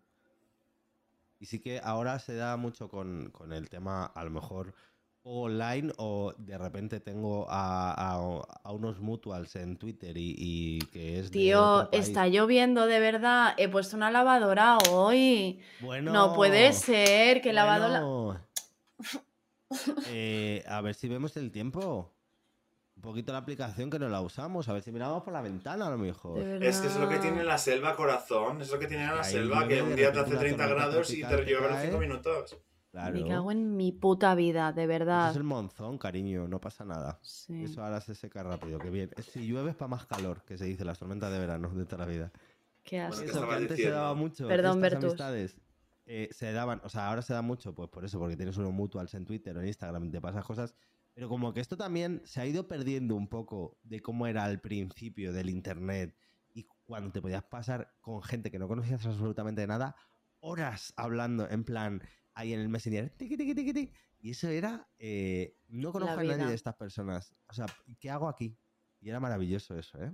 [1.40, 4.76] Y sí que ahora se da mucho con, con el tema, a lo mejor,
[5.24, 11.20] online o de repente tengo a, a- a unos mutuals en Twitter y, y que
[11.20, 15.60] es de Tío, está lloviendo de verdad, he puesto una lavadora hoy.
[15.82, 18.02] Bueno, No puede ser que lavadora...
[18.02, 18.42] bueno.
[20.08, 22.12] Eh, a ver si vemos el tiempo.
[22.96, 24.68] Un poquito la aplicación que no la usamos.
[24.68, 26.40] A ver si miramos por la ventana a lo mejor.
[26.40, 28.62] Es que es lo que tiene la selva, corazón.
[28.62, 30.88] Es lo que tiene la Ahí selva, que un día te hace una 30 tormenta
[30.90, 31.86] grados y te llueve cae.
[31.88, 32.58] 5 minutos.
[33.00, 33.20] Claro.
[33.20, 35.32] Me cago en mi puta vida, de Eso verdad.
[35.32, 36.48] es el monzón, cariño.
[36.48, 37.20] No pasa nada.
[37.22, 37.64] Sí.
[37.64, 38.78] Eso ahora se seca rápido.
[38.80, 39.10] Que bien.
[39.32, 42.06] Si llueve es para más calor, que se dice las tormentas de verano de toda
[42.06, 42.32] la vida.
[42.84, 43.22] Qué asco.
[43.22, 44.48] ¿qué Eso que antes se daba mucho.
[44.48, 45.10] Perdón, estas Bertus.
[45.12, 45.58] amistades
[46.06, 48.74] eh, se daban, o sea, ahora se da mucho, pues por eso, porque tienes unos
[48.74, 50.74] mutuals en Twitter o en Instagram y te pasas cosas.
[51.14, 54.60] Pero como que esto también se ha ido perdiendo un poco de cómo era al
[54.60, 56.16] principio del internet
[56.52, 59.96] y cuando te podías pasar con gente que no conocías absolutamente nada,
[60.40, 62.02] horas hablando, en plan,
[62.40, 63.94] ahí en el Messenger, tiqui, tiqui, tiqui, tiqui.
[64.22, 67.36] y eso era, eh, no conozco a nadie de estas personas.
[67.48, 67.66] O sea,
[68.00, 68.56] ¿qué hago aquí?
[69.02, 70.12] Y era maravilloso eso, ¿eh?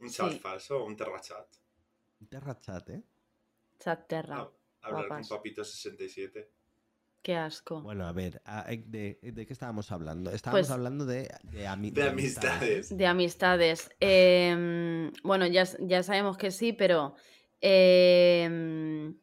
[0.00, 0.38] Un chat Sí.
[0.38, 1.46] falso, un terrachat.
[2.20, 3.02] Un terrachat, ¿eh?
[3.78, 4.36] Chat Terra.
[4.38, 4.50] Ah,
[4.82, 5.28] hablar guapas.
[5.28, 6.50] con Papito 67.
[7.22, 7.80] Qué asco.
[7.80, 10.30] Bueno, a ver, a- eh, ¿de, de qué estábamos hablando?
[10.30, 12.94] Estábamos Pues- hablando de, de, ami- De amistades.
[12.96, 13.90] De amistades.
[14.00, 17.14] Em, bueno, ya, ya sabemos que sí, pero
[17.62, 19.14] em,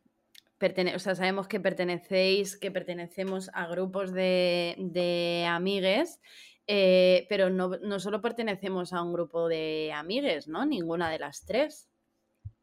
[0.62, 6.22] pertene- o sea, sabemos que pertenecéis, que pertenecemos a grupos de, de amigues,
[6.68, 10.66] eh, pero no, no solo pertenecemos a un grupo de amigues, ¿no?
[10.66, 11.90] Ninguna de las tres.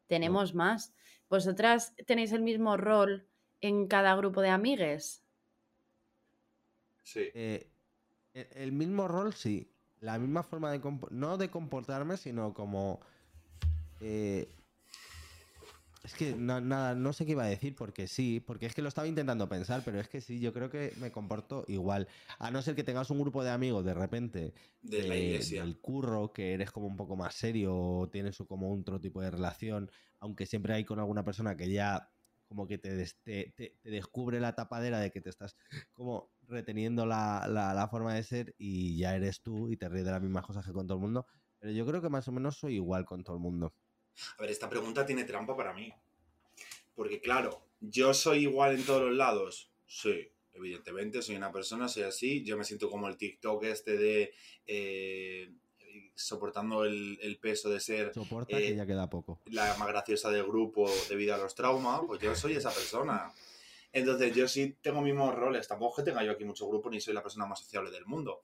[0.07, 0.93] Tenemos más.
[1.29, 3.27] ¿Vosotras tenéis el mismo rol
[3.61, 5.23] en cada grupo de amigues?
[7.03, 7.29] Sí.
[7.33, 7.69] Eh,
[8.33, 9.69] el, el mismo rol, sí.
[9.99, 10.79] la misma forma de
[11.11, 13.01] no de comportarme, sino como
[14.01, 14.47] eh,
[16.03, 18.87] es que nada, no sé qué iba a decir porque sí, porque es que lo
[18.87, 22.07] estaba intentando pensar, pero es que sí, yo creo que me comporto igual.
[22.37, 25.61] A no ser que tengas un grupo de amigos de repente de, la iglesia.
[25.63, 29.31] del curro, que eres como un poco más serio o tienes como otro tipo de
[29.31, 32.09] relación, aunque siempre hay con alguna persona que ya
[32.47, 35.55] como que te, te, descubre la tapadera de que te estás
[35.93, 40.11] como reteniendo la, la, forma de ser y ya eres tú y te ríes de
[40.11, 41.27] las mismas cosas que con todo el mundo.
[41.59, 43.73] Pero yo creo que más o menos soy igual con todo el mundo.
[44.37, 45.93] A ver, esta pregunta tiene trampa para mí.
[46.95, 49.71] Porque claro, yo soy igual en todos los lados.
[49.85, 52.43] Sí, evidentemente, soy una persona, soy así.
[52.43, 54.33] Yo me siento como el TikTok este de...
[54.65, 55.51] Eh,
[56.15, 59.39] soportando el, peso de ser Soporta que eh, ya queda poco.
[59.45, 63.31] la más graciosa del grupo debido a los traumas, pues yo soy esa persona.
[63.91, 67.13] Entonces yo sí tengo mismos roles, tampoco que tenga yo aquí mucho grupo ni soy
[67.13, 68.41] la persona más sociable del mundo.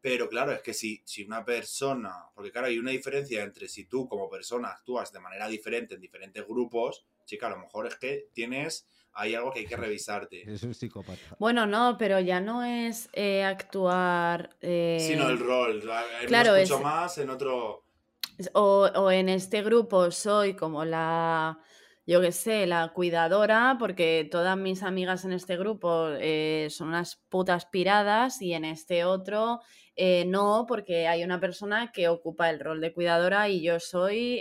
[0.00, 3.84] Pero claro, es que si, si una persona, porque claro, hay una diferencia entre si
[3.84, 7.96] tú como persona actúas de manera diferente en diferentes grupos, chica, a lo mejor es
[7.96, 8.86] que tienes
[9.18, 10.50] hay algo que hay que revisarte.
[10.50, 11.36] Es un psicópata.
[11.38, 14.50] Bueno, no, pero ya no es eh, actuar.
[14.60, 14.98] Eh...
[15.00, 15.82] Sino el rol.
[16.26, 16.70] Claro, es...
[16.80, 17.84] más en otro.
[18.52, 21.58] O, o, en este grupo soy como la.
[22.08, 27.16] Yo qué sé, la cuidadora, porque todas mis amigas en este grupo eh, son unas
[27.28, 29.60] putas piradas y en este otro
[30.00, 34.40] eh, no, porque hay una persona que ocupa el rol de cuidadora y yo soy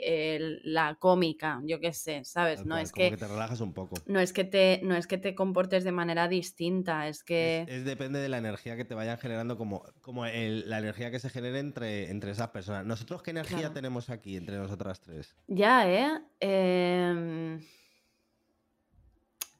[0.64, 2.64] la cómica, yo qué sé, ¿sabes?
[2.64, 3.96] No es que, te relajas un poco.
[4.06, 7.66] No es que te, no es que te comportes de manera distinta, es que...
[7.68, 11.32] Es, depende de la energía que te vayan generando, como, como la energía que se
[11.32, 12.86] genere entre, entre esas personas.
[12.86, 15.36] ¿Nosotros qué energía tenemos aquí entre nosotras tres?
[15.48, 16.22] Ya, ¿eh?
[16.40, 17.60] Em,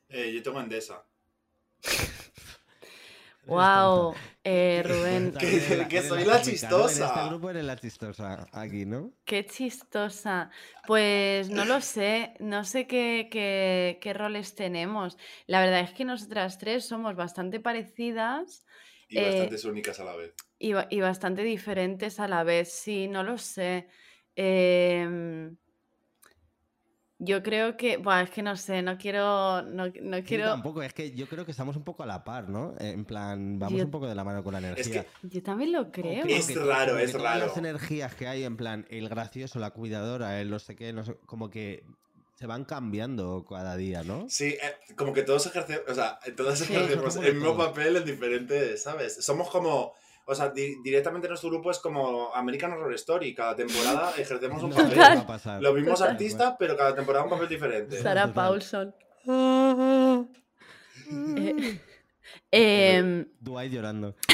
[0.10, 1.04] eh yo tengo Endesa.
[3.48, 5.34] Wow, eh, Rubén.
[5.34, 7.06] que, soy la chistosa.
[7.06, 9.14] En este grupo eres la chistosa aquí, ¿no?
[9.26, 10.52] Qué chistosa.
[10.86, 15.18] Pues no lo sé, no sé qué, qué, roles tenemos.
[15.46, 18.66] La verdad es que nosotras tres somos bastante parecidas.
[19.10, 20.34] Y bastante únicas a la vez.
[20.60, 23.88] Y, y, bastante diferentes a la vez, sí, no lo sé.
[24.36, 25.50] Eh,
[27.20, 30.46] yo creo que, bueno, es que no sé, no quiero, no, no quiero.
[30.46, 32.76] tampoco, es que yo creo que estamos un poco a la par, ¿no?
[32.80, 35.06] En plan, vamos un poco de la mano con la energía.
[35.24, 36.26] yo también lo creo.
[36.26, 37.48] Es raro, es raro.
[37.48, 41.04] Las energías que hay, en plan, el gracioso, la cuidadora, el no sé qué, no
[41.04, 41.84] sé, como que
[42.36, 44.28] se van cambiando cada día, ¿no?
[44.30, 48.84] Sí, eh, como que todos ejercemos, o sea, todos ejercemos el mismo papel en diferentes,
[48.84, 49.26] ¿sabes?
[49.26, 49.96] Somos como
[50.30, 53.34] o sea, directamente nuestro grupo es como American Horror Story.
[53.34, 55.00] Cada temporada ejercemos un papel.
[55.62, 58.02] Los mismos artistas, pero cada temporada un papel diferente.
[58.02, 58.94] Sarah Paulson.
[62.52, 64.16] eh, Dwight llorando.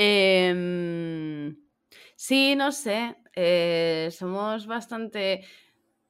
[0.00, 1.56] Em,
[2.14, 3.16] sí, no sé.
[3.34, 5.44] Eh, somos bastante.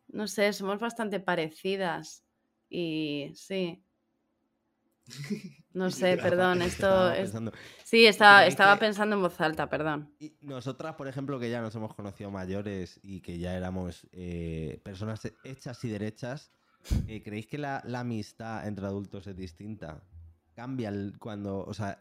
[0.08, 2.22] No sé, somos bastante parecidas.
[2.68, 3.82] Y sí.
[5.72, 7.32] No sé, perdón, esto es...
[7.84, 10.14] Sí, estaba, estaba pensando en voz alta, perdón.
[10.18, 14.80] Y nosotras, por ejemplo, que ya nos hemos conocido mayores y que ya éramos eh,
[14.84, 16.52] personas hechas y derechas,
[17.06, 20.02] eh, ¿creéis que la, amistad entre adultos es distinta?
[20.54, 21.98] ¿Cambia cuando, o sea,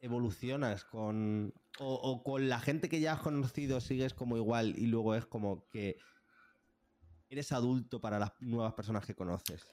[0.00, 1.54] evolucionas con...
[1.78, 5.68] o con la gente que ya has conocido sigues como igual y luego es como
[5.68, 5.98] que
[7.30, 9.64] eres adulto para las nuevas personas que conoces?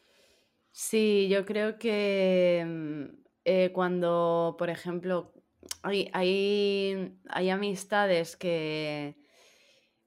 [0.71, 5.31] Sí, yo creo que mm, eh, cuando, por ejemplo,
[5.81, 9.15] hay, hay, amistades que,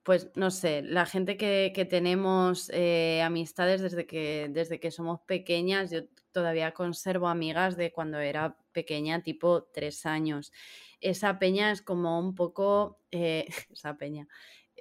[0.03, 5.91] pues no sé, la gente que, tenemos eh, amistades desde que, desde que somos pequeñas,
[5.91, 10.53] yo todavía conservo amigas de cuando era pequeña, tipo tres años.
[11.01, 14.29] Esa peña es como un poco, eh, esa peña,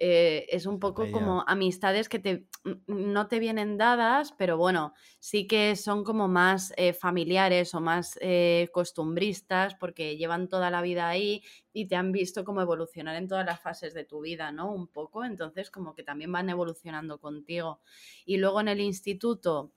[0.01, 2.47] eh, es un poco como amistades que te,
[2.87, 8.17] no te vienen dadas, pero bueno, sí que son como más eh, familiares o más
[8.21, 13.27] eh, costumbristas porque llevan toda la vida ahí y te han visto como evolucionar en
[13.27, 14.71] todas las fases de tu vida, ¿no?
[14.71, 17.81] Un poco, entonces como que también van evolucionando contigo.
[18.25, 19.73] Y luego en el instituto,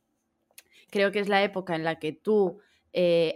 [0.89, 2.61] creo que es la época en la que tú...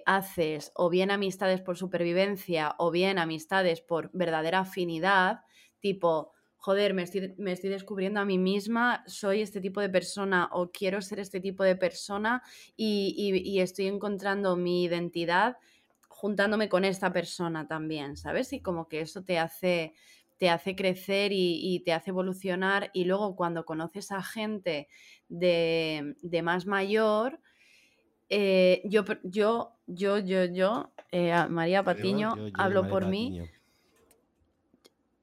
[0.05, 5.41] haces o bien amistades por supervivencia o bien amistades por verdadera afinidad,
[5.81, 6.36] tipo,
[6.67, 10.73] joder, me estoy, me estoy descubriendo a mí misma, soy este tipo de persona o
[10.73, 12.43] quiero ser este tipo de persona
[12.77, 15.59] y, estoy encontrando mi identidad
[16.09, 18.53] juntándome con esta persona también, ¿sabes?
[18.53, 19.95] Y como que eso te hace,
[20.39, 24.89] te hace crecer y, te hace evolucionar y luego cuando conoces a gente
[25.29, 27.39] de, más mayor,
[28.29, 33.41] eh, yo, yo, yo, yo, yo, eh, María Patiño, hablo por mí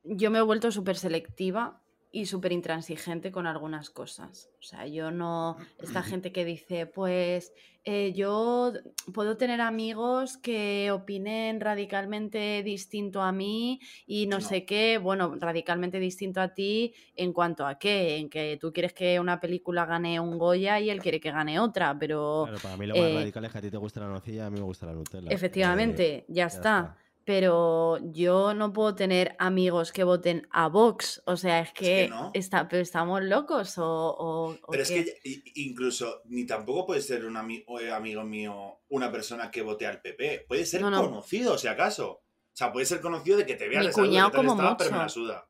[0.04, 1.84] yo me he vuelto súper selectiva
[2.16, 4.52] y súper intransigente con algunas cosas.
[4.60, 7.54] O sea, yo no, esta gente que dice, pues
[7.86, 8.72] eh, yo
[9.16, 16.00] puedo tener amigos que opinen radicalmente distinto a mí y no, sé qué, bueno, radicalmente
[16.00, 20.20] distinto a ti en cuanto a qué, en que tú quieres que una película gane
[20.20, 22.44] un Goya y él quiere que gane otra, pero...
[22.46, 24.44] Claro, para mí lo más eh, radical es que a ti te gusta la nocilla
[24.44, 25.32] y a mí me gusta la Nutella.
[25.32, 26.96] Efectivamente, eh, ya, está
[27.26, 31.22] pero yo no puedo tener amigos que voten a Vox.
[31.26, 34.58] O sea, es que, está, pero estamos locos o...
[34.70, 35.14] pero es que
[35.56, 40.46] incluso ni tampoco puede ser un eh, amigo mío una persona que vote al PP.
[40.48, 42.12] Puede ser conocido, si acaso.
[42.12, 44.76] O sea, puede ser conocido de que te vea Mi cuñado como mucho.
[44.78, 45.50] pero me la suda.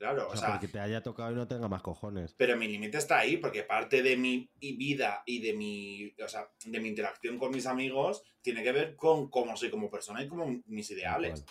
[0.00, 2.34] Claro, o, sea, porque te haya tocado y no tenga más cojones.
[2.38, 6.48] Pero mi límite está ahí, porque parte de mi vida y de mi, o sea,
[6.64, 10.28] de mi interacción con mis amigos tiene que ver con cómo soy como persona y
[10.28, 11.44] como mis ideales.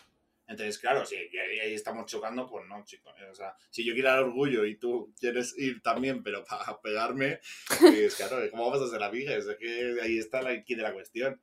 [0.48, 3.14] Entonces, claro, si ahí estamos chocando, pues no, chicos.
[3.30, 7.42] O sea, si yo quiero el orgullo y tú quieres ir también, pero para pegarme,
[7.80, 9.46] pues claro, ¿cómo vamos a ser amigas?
[9.46, 11.40] Es que ahí está la, aquí de la cuestión.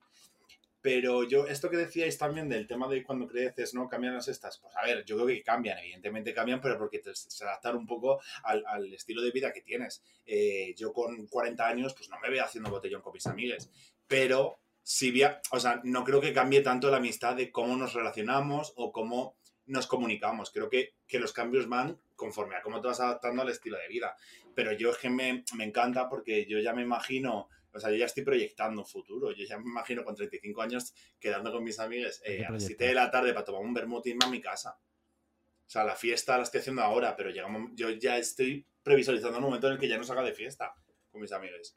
[0.87, 3.89] Pero yo, esto que decíais también del tema de cuando creces, ¿no?
[3.89, 4.59] Cambian las estas.
[4.59, 7.89] Pues a ver, yo creo que cambian, evidentemente cambian, pero porque te, se adaptan un
[7.89, 10.05] poco al, al, estilo de vida que tienes.
[10.25, 13.69] Eh, yo con 40 años, pues no me veo haciendo botellón con mis amigas.
[14.07, 17.93] Pero si via, o sea, no creo que cambie tanto la amistad de cómo nos
[17.93, 19.35] relacionamos o cómo
[19.67, 20.53] nos comunicamos.
[20.53, 23.89] Creo que, que los cambios van conforme a cómo te vas adaptando al estilo de
[23.89, 24.17] vida.
[24.55, 27.97] Pero yo es que me, me encanta porque yo ya me imagino o sea, yo
[27.97, 29.33] ya estoy proyectando un futuro.
[29.33, 32.85] Yo ya me imagino con 35 años quedando con mis amigas eh, a las 7
[32.87, 34.79] de la tarde para tomar un vermut y irme a mi casa.
[34.81, 39.45] O sea, la fiesta la estoy haciendo ahora, pero llegamos, yo ya estoy previsualizando un
[39.45, 40.75] momento en el que ya no salga de fiesta
[41.11, 41.77] con mis amigos.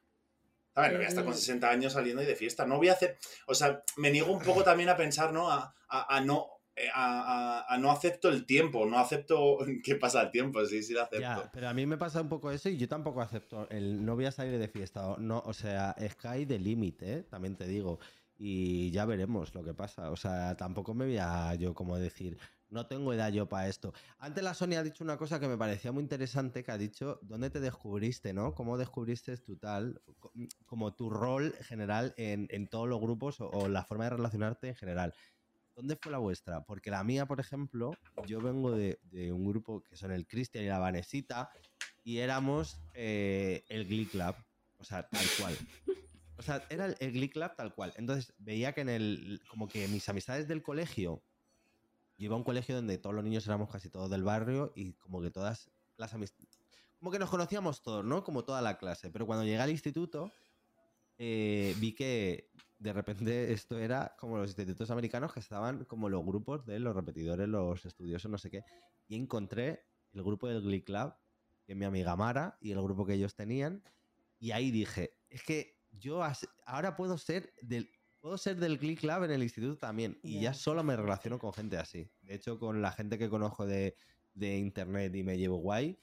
[0.73, 0.93] ¿Sabes?
[0.93, 2.65] voy a estar con 60 años saliendo y de fiesta.
[2.65, 3.17] No voy a hacer.
[3.47, 5.51] O sea, me niego un poco también a pensar, ¿no?
[5.51, 10.63] a, a no eh, a, no acepto el tiempo, no acepto que pasa el tiempo,
[10.65, 11.49] sí, sí lo acepto.
[11.51, 14.25] pero a mí me pasa un poco eso y yo tampoco acepto el no voy
[14.25, 17.23] a salir de fiesta, no, o sea, Sky de límite, ¿eh?
[17.23, 17.99] también te digo,
[18.37, 22.37] y ya veremos lo que pasa, o sea, tampoco me voy a yo como decir,
[22.69, 23.93] no tengo edad yo para esto.
[24.19, 27.19] Antes la Sonia ha dicho una cosa que me parecía muy interesante, que ha dicho,
[27.23, 28.53] ¿dónde te descubriste, no?
[28.53, 30.01] ¿Cómo descubriste tu tal,
[30.65, 35.13] como tu rol general en, todos los grupos o la forma de relacionarte en general?
[35.79, 36.61] ¿Dónde fue la vuestra?
[36.65, 37.91] Porque la mía, por ejemplo,
[38.27, 38.99] yo vengo de,
[39.31, 41.49] un grupo que son el Cristian y la Vanesita
[42.03, 44.35] y éramos eh, el Glee Club.
[44.77, 45.57] O sea, tal cual.
[46.35, 47.93] O sea, era el, Glee Club tal cual.
[47.95, 49.41] Entonces veía que en el.
[49.49, 51.23] Como que mis amistades del colegio.
[52.17, 54.91] Yo iba a un colegio donde todos los niños éramos casi todos del barrio y
[54.95, 56.59] como que todas las amistades.
[56.97, 58.25] Como que nos conocíamos todos, ¿no?
[58.25, 59.11] Como toda la clase.
[59.11, 60.29] Pero cuando llegué al instituto,
[61.17, 62.49] eh, vi que
[62.79, 66.95] de repente esto era como los institutos americanos que estaban como los grupos de los
[66.95, 68.63] repetidores, los estudiosos, no sé qué.
[69.07, 71.13] Y encontré el grupo del Glee Club,
[71.65, 73.83] que es mi amiga Mara, y el grupo que ellos tenían.
[74.39, 76.23] Y ahí dije, es que yo
[76.65, 80.17] ahora puedo ser del, puedo ser del Glee Club en el instituto también.
[80.23, 82.09] Y ya solo me relaciono con gente así.
[82.21, 83.95] De hecho, con la gente que conozco de,
[84.35, 85.99] internet y me llevo guay,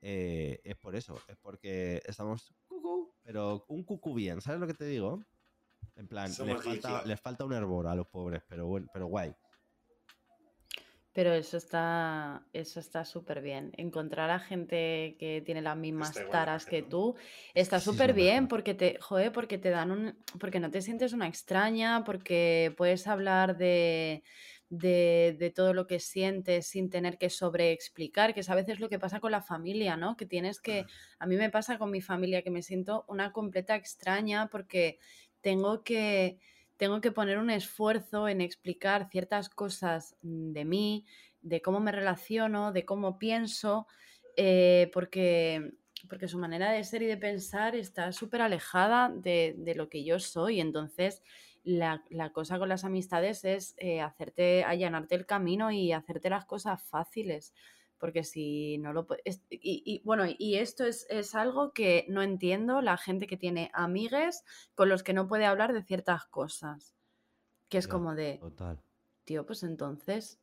[0.00, 1.20] eh, es por eso.
[1.28, 4.40] Es porque estamos cucú, pero un cucú bien.
[4.40, 5.24] ¿Sabes lo que te digo?
[5.96, 6.30] En plan,
[7.06, 9.34] les falta, un hervor a los pobres, pero, bueno, pero guay.
[11.12, 13.72] Pero eso está eso está súper bien.
[13.78, 17.16] Encontrar a gente que tiene las mismas taras que tú
[17.54, 21.26] está súper bien porque te, joder, porque te dan un, porque no te sientes una
[21.26, 24.22] extraña, porque puedes hablar de,
[24.68, 28.88] de, de todo lo que sientes sin tener que sobreexplicar, que es a veces lo
[28.88, 30.16] que pasa con la familia, ¿no?
[30.16, 30.86] Que tienes que,
[31.18, 34.98] a mí me pasa con mi familia que me siento una completa extraña porque
[35.46, 36.40] tengo que,
[36.76, 41.06] tengo que poner un esfuerzo en explicar ciertas cosas de mí,
[41.40, 43.86] de cómo me relaciono, de cómo pienso,
[44.36, 45.74] eh, porque,
[46.08, 50.18] porque su manera de ser y de pensar está súper alejada de, lo que yo
[50.18, 50.60] soy.
[50.60, 51.22] Entonces,
[51.62, 56.82] la, cosa con las amistades es eh, hacerte, allanarte el camino y hacerte las cosas
[56.82, 57.54] fáciles
[57.98, 59.42] porque si no lo puedes...
[59.50, 64.44] Y, bueno, y esto es, algo que no entiendo la gente que tiene amigues
[64.74, 66.94] con los que no puede hablar de ciertas cosas.
[67.68, 68.38] Que es como de...
[68.38, 68.78] Total.
[69.24, 70.38] Tío, pues entonces,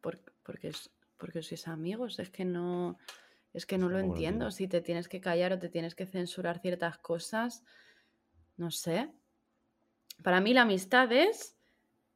[0.00, 0.72] ¿por, porque,
[1.16, 2.18] porque sois amigos?
[2.18, 2.98] Es que no...
[3.54, 4.50] Es que no lo entiendo.
[4.50, 7.64] Si te tienes que callar o te tienes que censurar ciertas cosas,
[8.56, 9.10] no sé.
[10.22, 11.56] Para mí la amistad es,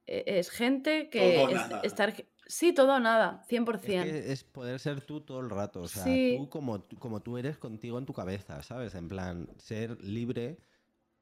[0.06, 1.46] e, es gente que
[1.82, 2.14] estar
[2.46, 4.04] Sí, todo o nada, 100%.
[4.04, 7.56] Es, es poder ser tú todo el rato, o sea, tú como, como tú eres
[7.56, 8.94] contigo en tu cabeza, ¿sabes?
[8.94, 10.58] En plan, ser libre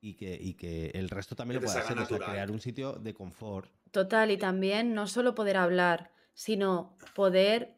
[0.00, 2.94] y que, y que el resto también lo pueda hacer, o sea, crear un sitio
[2.94, 3.70] de confort.
[3.90, 7.76] Total, y también no solo poder hablar, sino poder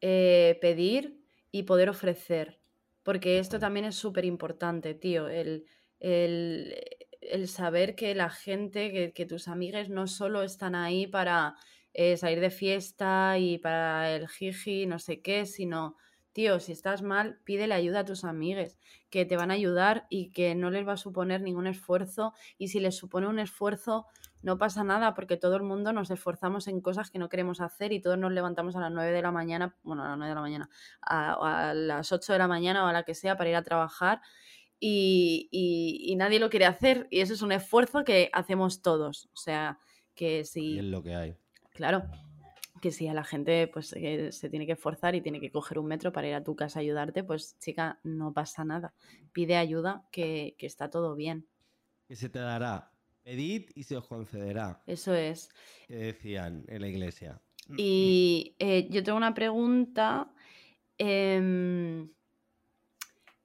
[0.00, 1.22] eh, pedir
[1.52, 2.60] y poder ofrecer.
[3.02, 5.28] Porque esto también es súper importante, tío.
[5.28, 5.64] El,
[6.00, 6.74] el,
[7.20, 11.56] el, saber que la gente, que, que, tus amigas no solo están ahí para
[11.92, 15.96] eh, salir de fiesta y para el jiji, no sé qué, sino,
[16.32, 18.78] tío, si estás mal, pídele ayuda a tus amigues,
[19.10, 22.32] que te van a ayudar y que no les va a suponer ningún esfuerzo.
[22.58, 24.06] Y si les supone un esfuerzo,
[24.42, 27.92] no pasa nada porque todo el mundo nos esforzamos en cosas que no queremos hacer
[27.92, 30.34] y todos nos levantamos a las 9 de la mañana, bueno, a las 9 de
[30.34, 30.70] la mañana,
[31.02, 33.62] a, a las 8 de la mañana o a la que sea para ir a
[33.62, 34.20] trabajar
[34.80, 39.28] y, y, y, nadie lo quiere hacer y eso es un esfuerzo que hacemos todos.
[39.34, 39.78] O sea,
[40.14, 40.72] que si...
[40.72, 41.36] Y es lo que hay.
[41.80, 42.02] Claro,
[42.82, 45.78] que si a la gente pues eh, se tiene que esforzar y tiene que coger
[45.78, 48.92] un metro para ir a tu casa a ayudarte, pues chica, no pasa nada.
[49.32, 51.46] Pide ayuda que, que está todo bien.
[52.06, 54.82] Que se te dará Pedid y se os concederá.
[54.86, 55.48] Eso es.
[55.88, 57.40] Que decían en la iglesia.
[57.78, 60.30] Y eh, yo tengo una pregunta.
[60.98, 62.06] Eh,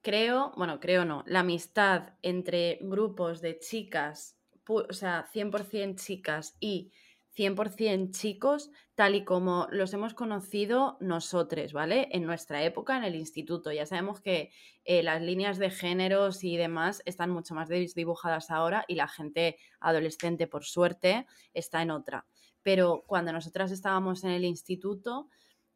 [0.02, 4.36] creo, bueno, creo no, la amistad entre grupos de chicas,
[4.68, 6.92] o sea, 100% chicas y
[7.36, 12.08] 100% chicos, tal y como los hemos conocido nosotros, ¿vale?
[12.12, 13.72] En nuestra época, en el instituto.
[13.72, 14.50] Ya sabemos que
[14.84, 19.58] eh, las líneas de géneros y demás están mucho más desdibujadas ahora y la gente
[19.80, 22.26] adolescente, por suerte, está en otra.
[22.62, 25.28] Pero cuando nosotras estábamos en el instituto,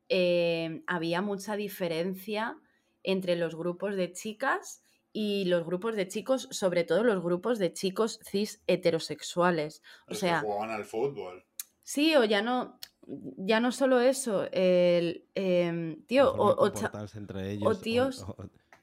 [0.08, 2.58] eh, había mucha diferencia
[3.02, 4.82] entre los grupos de chicas
[5.12, 9.82] y los grupos de chicos, sobre todo los grupos de chicos cis heterosexuales.
[10.06, 11.44] O Los sea, que jugaban al fútbol.
[11.90, 12.78] Sí, o ya no,
[13.36, 16.72] ya no solo eso, el em, tío, o, o,
[17.16, 18.36] entre ellos, o, tíos, o,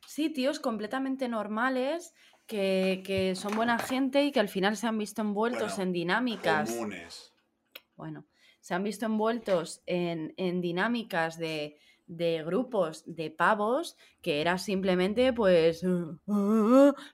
[0.05, 2.14] sí, tíos completamente normales
[2.47, 5.93] que, que, son buena gente y que al final se han visto envueltos Bueno, en
[5.93, 6.70] dinámicas.
[6.70, 7.34] Comunes.
[7.95, 8.26] Bueno,
[8.60, 15.34] se han visto envueltos en, en dinámicas de, de grupos de pavos que era simplemente
[15.34, 15.84] pues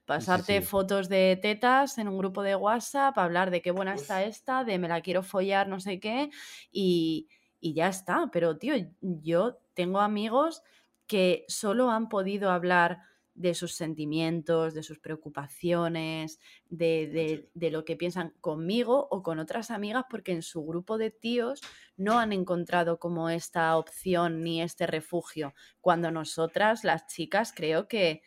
[0.05, 0.67] pasarte Sí, sí, sí.
[0.71, 3.93] fotos de tetas en un grupo de WhatsApp, hablar de qué buena Uf.
[3.95, 6.29] está esta, de me la quiero follar, no sé qué,
[6.71, 7.27] y,
[7.59, 8.29] y ya está.
[8.31, 10.61] Pero tío, yo tengo amigos
[11.07, 12.99] que solo han podido hablar
[13.35, 19.39] de sus sentimientos, de sus preocupaciones, de, de, de lo que piensan conmigo o con
[19.39, 21.61] otras amigas, porque en su grupo de tíos
[21.97, 25.53] no han encontrado como esta opción ni este refugio.
[25.81, 28.21] Cuando nosotras, las chicas, creo que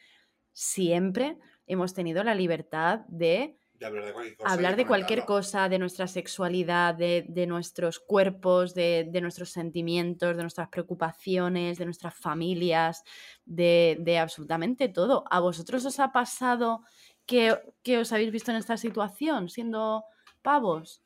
[0.52, 4.52] siempre hemos tenido la libertad de De hablar de cualquier cosa.
[4.54, 5.26] hablar de cualquier comentarlo.
[5.26, 11.78] cosa, de nuestra sexualidad, de, de nuestros cuerpos, de, de nuestros sentimientos, de nuestras preocupaciones,
[11.78, 13.02] de nuestras familias,
[13.44, 15.24] de, de absolutamente todo.
[15.30, 16.82] ¿A vosotros os ha pasado
[17.26, 20.04] que, que os habéis visto en esta situación siendo
[20.42, 21.02] pavos?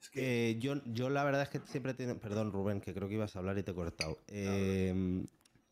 [0.00, 2.18] Es que, Eh, yo, yo la verdad es que siempre he tenido.
[2.20, 4.22] Perdón, Rubén, que creo que ibas a hablar y te he cortado.
[4.28, 5.26] Eh,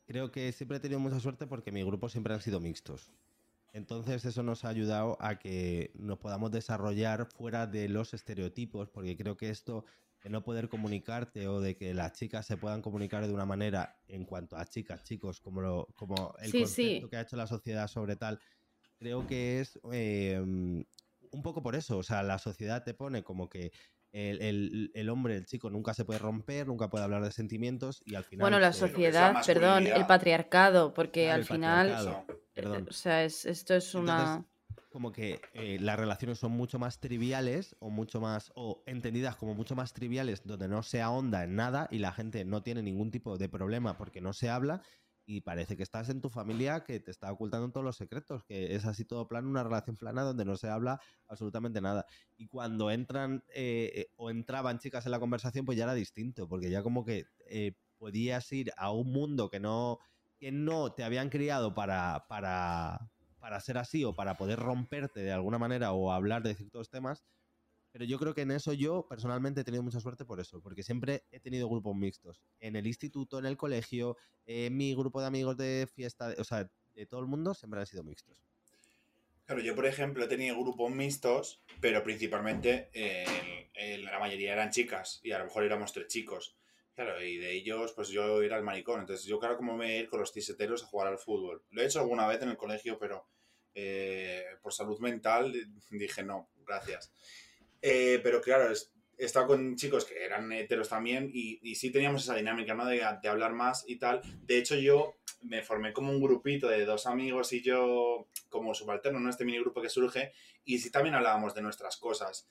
[0.07, 3.13] creo que siempre he tenido mucha suerte porque mi grupo siempre han sido mixtos.
[3.73, 9.17] Entonces eso nos ha ayudado a que nos podamos desarrollar fuera de los estereotipos, porque
[9.17, 9.85] creo que esto
[10.23, 14.01] de no poder comunicarte o de que las chicas se puedan comunicar de una manera
[14.09, 17.11] en cuanto a chicas, chicos, como, lo, como el Sí, concepto sí.
[17.11, 18.41] que ha hecho la sociedad sobre tal,
[18.99, 21.99] creo que es eh, un poco por eso.
[21.99, 23.71] O sea, la sociedad te pone como que
[24.13, 28.03] el, el- el hombre, el chico, nunca se puede romper, nunca puede hablar de sentimientos
[28.07, 28.45] y al final.
[28.45, 32.27] Bueno, la sociedad, perdón, el patriarcado, porque Claro, al final, patriarcado,
[32.57, 32.87] perdón.
[32.91, 34.19] o sea, es, esto es una...
[34.19, 34.53] Entonces,
[34.91, 39.55] como que eh, las relaciones son mucho más triviales o mucho más o entendidas como
[39.55, 43.11] mucho más triviales donde no se ahonda en nada y la gente no tiene ningún
[43.11, 44.83] tipo de problema porque no se habla
[45.27, 48.77] y parece que estás en tu familia que te está ocultando todos los secretos, que
[48.77, 52.07] es así todo plano, una relación plana donde no se habla absolutamente nada.
[52.37, 56.49] Y cuando entran eh, eh, o entraban chicas en la conversación, pues ya era distinto,
[56.49, 59.99] porque ya como que eh, podías ir a un mundo que no,
[60.39, 63.11] que no te habían criado para, para,
[63.41, 67.25] para ser así o para poder romperte de alguna manera o hablar de ciertos temas.
[67.93, 70.83] Pero yo creo que en eso yo personalmente he tenido mucha suerte por eso, porque
[70.83, 72.43] siempre he tenido grupos mixtos.
[72.61, 76.71] En el instituto, en el colegio, en mi grupo de amigos de fiesta, o sea,
[76.95, 78.43] de todo el mundo siempre han sido mixtos.
[79.47, 85.21] Claro, yo por ejemplo he tenido grupos mixtos, pero principalmente eh, la mayoría eran chicas
[85.23, 86.57] y a lo mejor éramos tres chicos.
[86.97, 89.97] Claro, y de ellos pues yo era el maricón, entonces yo claro cómo me a
[89.99, 91.63] ir con los tiseteros a jugar al fútbol.
[91.71, 93.29] Lo he hecho alguna vez en el colegio, pero
[93.75, 95.53] eh, por salud mental
[95.91, 97.13] dije no, gracias.
[97.83, 101.91] Eh, pero claro, es- he estado con chicos que eran heteros también y, y sí
[101.91, 102.87] teníamos esa dinámica, ¿no?
[102.87, 104.21] De, de hablar más y tal.
[104.47, 109.21] De hecho, yo me formé como un grupito de dos amigos y yo como subalterno,
[109.21, 109.31] ¿no?
[109.31, 110.33] Este mini grupo que surge
[110.65, 112.49] y sí también hablábamos de nuestras cosas.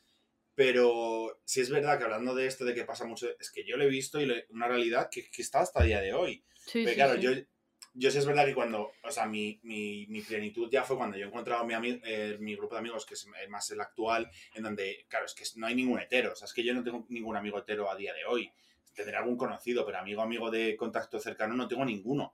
[0.56, 3.76] Pero sí es verdad que hablando de esto, de que pasa mucho, es que yo
[3.78, 6.44] lo he visto y lo- una realidad que, que está hasta el día de hoy.
[6.66, 7.22] Sí, Pero sí, claro, sí.
[7.22, 7.32] yo,
[7.94, 11.18] yo sí es verdad que cuando, o sea, mi, mi, mi plenitud ya fue cuando
[11.18, 14.30] yo he encontrado mi, ami- eh, mi grupo de amigos, que es más el actual,
[14.54, 16.84] en donde, claro, es que no hay ningún hetero, o sea, es que yo no
[16.84, 18.50] tengo ningún amigo hetero a día de hoy.
[18.94, 22.34] Tendré algún conocido, pero amigo, amigo de contacto cercano no tengo ninguno.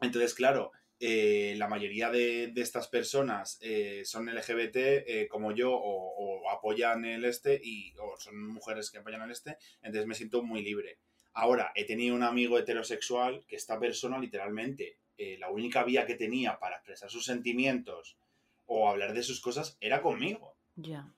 [0.00, 0.72] Entonces, claro,
[1.02, 7.24] eh, la mayoría de, estas personas eh, son LGBT eh, como yo o, apoyan el
[7.24, 10.98] este y o son mujeres que apoyan el este, entonces me siento muy libre.
[11.32, 14.98] Ahora, he tenido un amigo heterosexual que esta persona literalmente,
[15.38, 18.18] la única vía que tenía para expresar sus sentimientos
[18.66, 20.56] o hablar de sus cosas era conmigo.
[20.76, 21.14] Ya.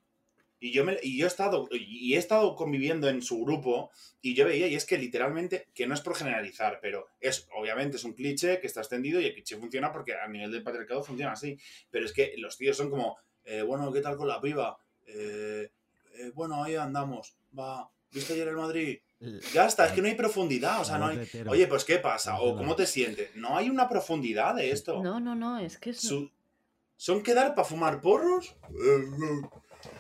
[0.65, 3.91] Y yo, me, y yo he estado y he estado conviviendo en su grupo
[4.21, 7.97] y yo veía, y es que literalmente, que no es por generalizar, pero es obviamente
[7.97, 11.03] es un cliché que está extendido y el cliché funciona porque a nivel del patriarcado
[11.03, 11.59] funciona así.
[11.91, 14.79] Pero es que los tíos son como, eh, bueno, ¿qué tal con la piba?
[15.09, 15.69] Eh,
[16.15, 17.35] eh, bueno, ahí andamos.
[17.59, 19.01] Va, ¿viste ayer el Madrid?
[19.53, 21.29] Ya está, es que no hay profundidad, o sea, no hay...
[21.49, 22.41] Oye, pues ¿qué pasa?
[22.41, 23.35] ¿O cómo te sientes?
[23.35, 25.03] No hay una profundidad de esto.
[25.03, 26.01] No, no, no, es que es...
[26.01, 26.31] Su-
[26.97, 28.55] ¿Son quedar para fumar porros?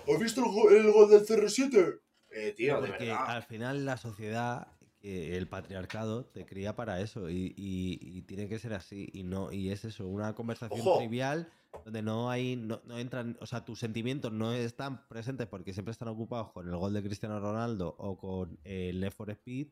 [0.08, 2.00] ¿Has visto el, go- el gol del CR7?
[2.34, 3.24] Eh, tío, de Porque verdad.
[3.30, 4.68] al final la sociedad,
[5.00, 9.08] que el patriarcado, te cría para eso y, y- y tiene que ser así.
[9.12, 10.98] Y no y es eso, una conversación Ojo.
[10.98, 11.50] trivial
[11.84, 15.92] donde no hay, no, no entran, o sea, tus sentimientos no están presentes porque siempre
[15.92, 19.68] están ocupados con el gol de Cristiano Ronaldo o con el Left 4 Speed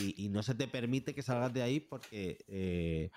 [0.00, 3.10] y, y no se te permite que salgas de ahí porque, eh,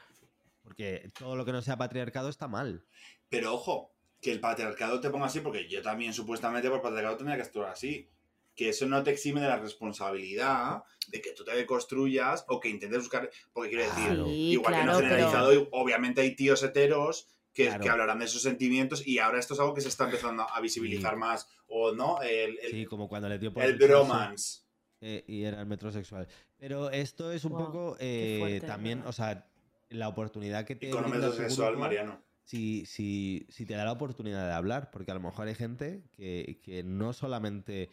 [0.62, 2.86] porque todo lo que no sea patriarcado está mal.
[3.30, 7.38] Pero ojo, que el patriarcado te ponga así, porque yo también supuestamente por patriarcado tendría
[7.38, 8.08] que actuar así.
[8.56, 12.70] Que eso no te exime de la responsabilidad de que tú te deconstruyas o que
[12.70, 13.30] intentes buscar.
[13.54, 14.26] Porque quiero decir, Claro.
[14.26, 15.10] Sí, igual que no claro, pero...
[15.10, 17.84] generalizado, y obviamente hay tíos heteros que, Claro.
[17.84, 20.60] que hablarán de sus sentimientos y ahora esto es algo que se está empezando a
[20.62, 21.20] visibilizar Sí.
[21.20, 21.48] más.
[21.68, 23.94] O no, el, el, Sí, como cuando le dio por el ducharse.
[23.94, 24.62] bromance.
[25.02, 26.28] Eh, y era el metrosexual.
[26.58, 29.10] Pero esto es un Guau, poco eh, fuerte, también, verdad.
[29.10, 29.48] o sea,
[29.90, 32.22] la oportunidad que te Y con brinda tu sexual, grupo, Mariano.
[32.44, 36.04] Si, si, si te da la oportunidad de hablar, porque a lo mejor hay gente
[36.12, 37.90] que, que no solamente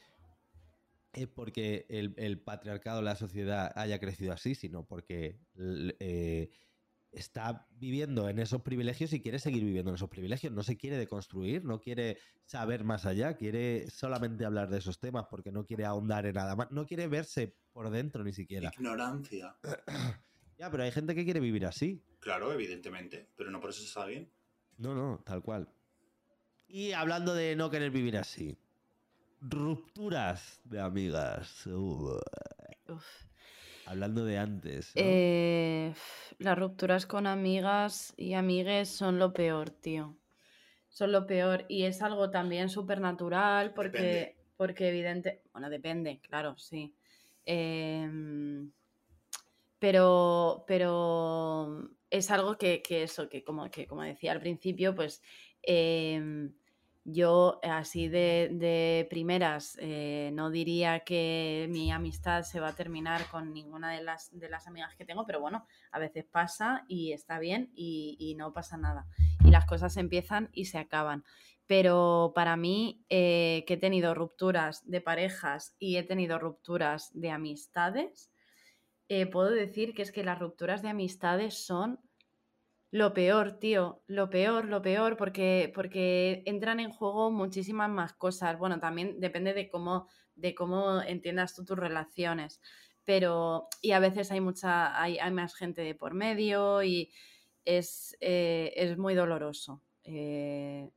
[1.12, 6.50] es porque el, el patriarcado, la sociedad haya crecido así, sino porque eh,
[7.12, 10.52] está viviendo en esos privilegios y quiere seguir viviendo en esos privilegios.
[10.52, 15.26] No se quiere deconstruir, no quiere saber más allá, quiere solamente hablar de esos temas
[15.30, 18.70] porque no quiere ahondar en nada más, no quiere verse por dentro ni siquiera.
[18.74, 19.56] Ignorancia.
[20.60, 22.02] Ya, pero hay gente que quiere vivir así.
[22.18, 24.28] Claro, evidentemente, pero no por eso está bien.
[24.78, 25.68] No, no, tal cual.
[26.68, 28.56] Y hablando de no querer vivir así.
[29.40, 31.66] Rupturas de amigas.
[31.66, 33.04] Uf.
[33.86, 34.94] hablando de antes.
[34.94, 35.02] ¿no?
[35.04, 35.94] Eh,
[36.38, 40.16] las rupturas con amigas y amigues son lo peor, tío.
[40.88, 41.64] Son lo peor.
[41.68, 44.36] Y es algo también súper natural porque, Depende.
[44.56, 45.42] porque evidente...
[45.52, 46.94] Bueno, depende, claro, sí.
[47.44, 48.70] Em,
[49.78, 55.22] pero, pero es algo que, que eso, que como, que como decía al principio, pues
[55.62, 56.52] em,
[57.10, 63.26] yo así de, de primeras eh, no diría que mi amistad se va a terminar
[63.30, 67.12] con ninguna de las, de las amigas que tengo, pero bueno, a veces pasa y
[67.12, 69.06] está bien y, no pasa nada.
[69.44, 71.24] Y las cosas empiezan y se acaban.
[71.66, 77.30] Pero para mí, eh, que he tenido rupturas de parejas y he tenido rupturas de
[77.30, 78.30] amistades,
[79.08, 82.00] eh, puedo decir que es que las rupturas de amistades son
[82.90, 88.58] lo peor, tío, lo peor, lo peor, porque, porque entran en juego muchísimas más cosas.
[88.58, 92.62] Bueno, también depende de cómo, de cómo entiendas tú tus relaciones.
[93.04, 97.12] Pero, y a veces hay mucha, hay, hay más gente de por medio y
[97.64, 99.84] es, eh, es muy doloroso.
[100.04, 100.90] Eh,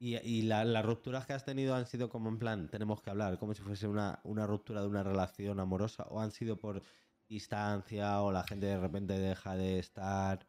[0.00, 3.10] Y, y la- las rupturas que has tenido han sido como en plan, tenemos que
[3.10, 6.82] hablar, como si fuese una, una ruptura de una relación amorosa, o han sido por
[7.28, 10.46] distancia, o la gente de repente deja de estar.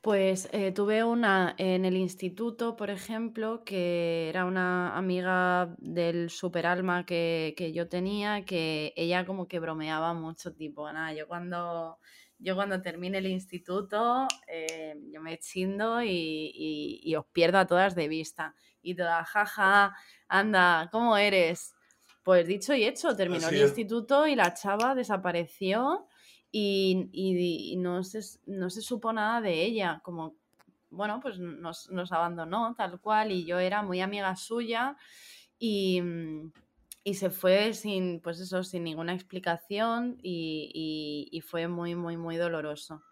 [0.00, 7.04] Pues eh, tuve una en el instituto, por ejemplo, que era una amiga del superalma
[7.04, 11.98] que, que yo tenía, que ella como que bromeaba mucho, tipo, nada, yo cuando,
[12.38, 16.08] yo cuando termine el instituto, eh, yo me chindo y,
[16.54, 18.54] y- y os pierdo a todas de vista.
[18.80, 19.96] Y toda, jaja,
[20.28, 21.74] anda, ¿cómo eres?
[22.22, 23.72] Pues dicho y hecho, terminó Así el es.
[23.76, 26.06] instituto y la chava desapareció
[26.50, 30.36] y, y- y no, se, no se supo nada de ella, como,
[30.90, 34.96] bueno, pues nos, nos abandonó tal cual y yo era muy amiga suya
[35.58, 36.52] y, mm,
[37.04, 40.70] y se fue sin, pues eso, sin ninguna explicación y,
[41.32, 43.02] y- y fue muy, muy, muy doloroso.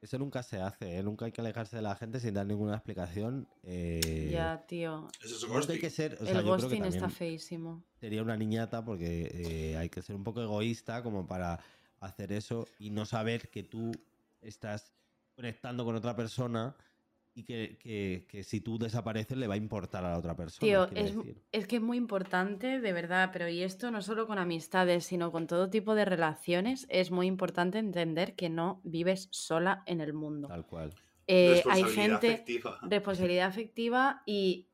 [0.00, 1.02] Eso nunca se hace, ¿eh?
[1.02, 3.48] nunca hay que alejarse de la gente sin dar ninguna explicación.
[3.62, 5.80] eh, Ya, tío, Eso es hay ghosting.
[5.80, 7.82] que ser, o sea, el yo creo que ghosting está feísimo.
[7.98, 11.58] sería una niñata porque eh, hay que ser un poco egoísta como para
[12.00, 13.92] hacer eso y no saber que tú
[14.40, 14.92] estás
[15.34, 16.74] conectando con otra persona
[17.34, 20.60] y que, si tú desapareces le va a importar a la otra persona.
[20.60, 21.14] Tío, es,
[21.52, 25.30] es, que es muy importante, de verdad, pero y esto no solo con amistades, sino
[25.30, 30.14] con todo tipo de relaciones, es muy importante entender que no vives sola en el
[30.14, 30.48] mundo.
[30.48, 30.94] Tal cual.
[31.28, 32.44] Eh, hay gente,
[32.82, 34.68] responsabilidad afectiva y,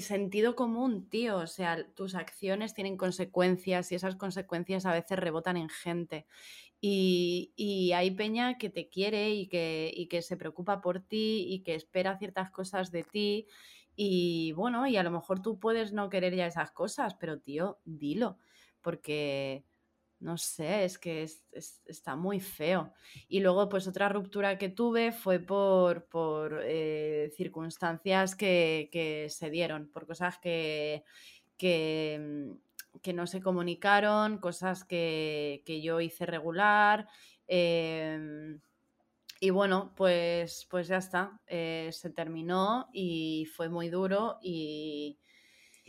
[0.00, 1.38] sentido común, tío.
[1.38, 6.26] O sea, tus acciones tienen consecuencias y esas consecuencias a veces rebotan en gente.
[6.80, 11.60] Y, hay peña que te quiere y que, y que se preocupa por ti y
[11.60, 13.46] que espera ciertas cosas de ti.
[13.96, 17.78] Y bueno, y a lo mejor tú puedes no querer ya esas cosas, pero tío,
[17.84, 18.38] dilo.
[18.80, 19.64] Porque
[20.20, 21.28] no sé, es que
[21.86, 22.92] está muy feo.
[23.28, 29.88] Y luego, pues otra ruptura que tuve fue por, por eh, circunstancias que, se dieron,
[29.88, 31.04] por cosas que,
[31.56, 37.08] que, mm, no se comunicaron, cosas que, yo hice regular.
[37.46, 38.60] Em,
[39.40, 44.38] y bueno, pues, pues ya está, eh, se terminó y fue muy duro.
[44.42, 45.18] Y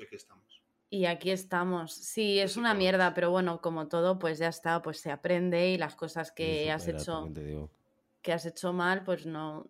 [0.03, 0.48] aquí estamos.
[0.89, 1.93] Y aquí estamos.
[1.93, 5.77] Sí, es una mierda, pero bueno, como todo, pues ya está, pues se aprende y
[5.77, 7.31] las cosas que has hecho
[8.21, 9.69] que has hecho mal, pues no,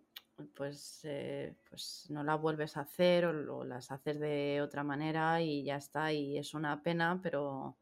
[0.54, 5.62] pues, eh, pues no las vuelves a hacer o, las haces de otra manera y
[5.62, 6.12] ya está.
[6.12, 7.76] Y es una pena, pero,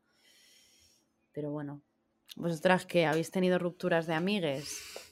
[1.33, 1.83] pero bueno.
[2.37, 5.08] ¿Vosotras que habéis tenido rupturas de amigues?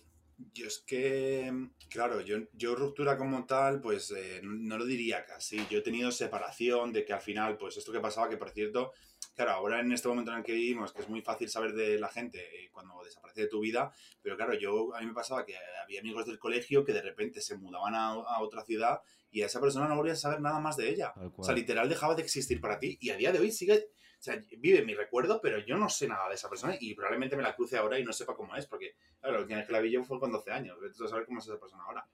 [0.53, 1.51] Yo es que,
[1.89, 5.67] claro, yo, yo ruptura como tal, pues eh, no lo diría casi.
[5.71, 8.93] Yo he tenido separación de que al final, pues esto que pasaba, que por cierto,
[9.35, 11.99] claro, ahora en este momento en el que vivimos, que es muy fácil saber de
[11.99, 15.47] la gente eh, cuando desaparece de tu vida, pero claro, yo a mí me pasaba
[15.47, 19.43] que había amigos del colegio que de repente se mudaban a, a otra ciudad y
[19.43, 21.13] a esa persona no volvías a saber nada más de ella.
[21.37, 24.23] O sea, literal dejaba de existir para ti y a día de hoy sigue o
[24.23, 27.43] sea, vive mi recuerdo, pero yo no sé nada de esa persona y probablemente me
[27.43, 30.05] la cruce ahora y no sepa cómo es, porque, claro, lo que la vi yo
[30.05, 32.09] fue con 12 años, entonces saber cómo es esa persona ahora.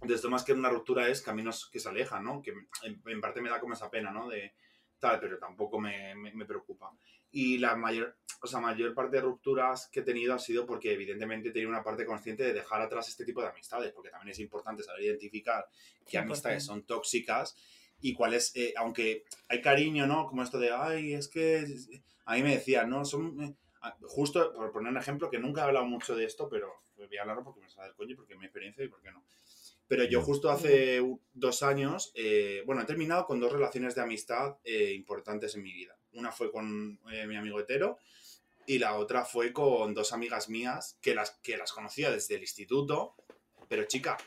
[0.00, 2.40] Entonces, más que una ruptura es caminos que se alejan, ¿no?
[2.40, 2.52] Que
[2.84, 4.28] en, parte me da como esa pena, ¿no?
[4.28, 4.54] De
[4.98, 6.92] tal, pero tampoco me, me, preocupa.
[7.30, 10.92] Y la mayor, o sea, mayor parte de rupturas que he tenido ha sido porque
[10.92, 14.30] evidentemente he tenido una parte consciente de dejar atrás este tipo de amistades, porque también
[14.30, 15.66] es importante saber identificar
[16.06, 17.56] qué amistades son tóxicas
[18.00, 20.26] y cuál es, eh, aunque hay cariño, ¿no?
[20.26, 21.64] Como esto de, ay, es que
[22.24, 23.04] a mí me decían, ¿no?
[23.04, 23.54] Son, eh,
[24.02, 27.22] justo, por poner un ejemplo, que nunca he hablado mucho de esto, pero voy a
[27.22, 29.24] hablarlo porque me sale del coño, porque es mi experiencia y por qué no.
[29.86, 34.56] Pero yo justo hace dos años, eh, bueno, he terminado con dos relaciones de amistad
[34.64, 35.96] importantes en mi vida.
[36.12, 37.98] Una fue con mi amigo hetero
[38.66, 42.42] y la otra fue con dos amigas mías que las, que las conocía desde el
[42.42, 43.14] instituto.
[43.66, 44.18] Pero chica,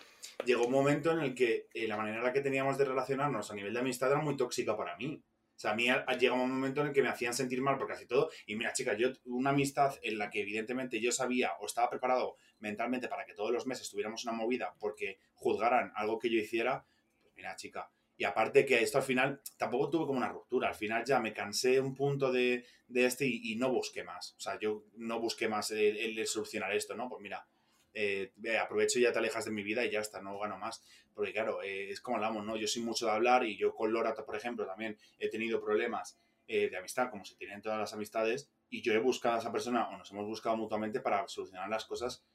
[0.46, 3.52] llegó un momento en el que eh, la manera en la que teníamos de relacionarnos
[3.52, 5.24] a nivel de amistad era muy tóxica para mí.
[5.56, 5.88] O sea, a mí
[6.20, 8.32] llegó un momento en el que me hacían sentir mal por casi todo.
[8.48, 12.36] Y mira, chicas, yo una amistad en la que evidentemente yo sabía o estaba preparado
[12.60, 16.84] mentalmente para que todos los meses tuviéramos una movida porque juzgaran algo que yo hiciera,
[17.22, 17.92] pues mira, chica.
[18.18, 20.70] Y aparte que esto al final tampoco tuve como una ruptura.
[20.70, 24.34] Al final ya me cansé un punto de, este y, no busqué más.
[24.38, 27.08] O sea, yo no busqué más el solucionar esto, ¿no?
[27.08, 27.48] Pues mira,
[27.94, 28.32] eh,
[28.62, 30.84] aprovecho y ya te alejas de mi vida y ya está, no gano más.
[31.14, 32.56] Porque claro, eh, es como hablamos, ¿no?
[32.56, 36.20] Yo soy mucho de hablar y yo con Lora, por ejemplo, también he tenido problemas
[36.48, 39.52] eh, de amistad, como se tienen todas las amistades, y yo he buscado a esa
[39.52, 42.26] persona o nos hemos buscado mutuamente para solucionar las cosas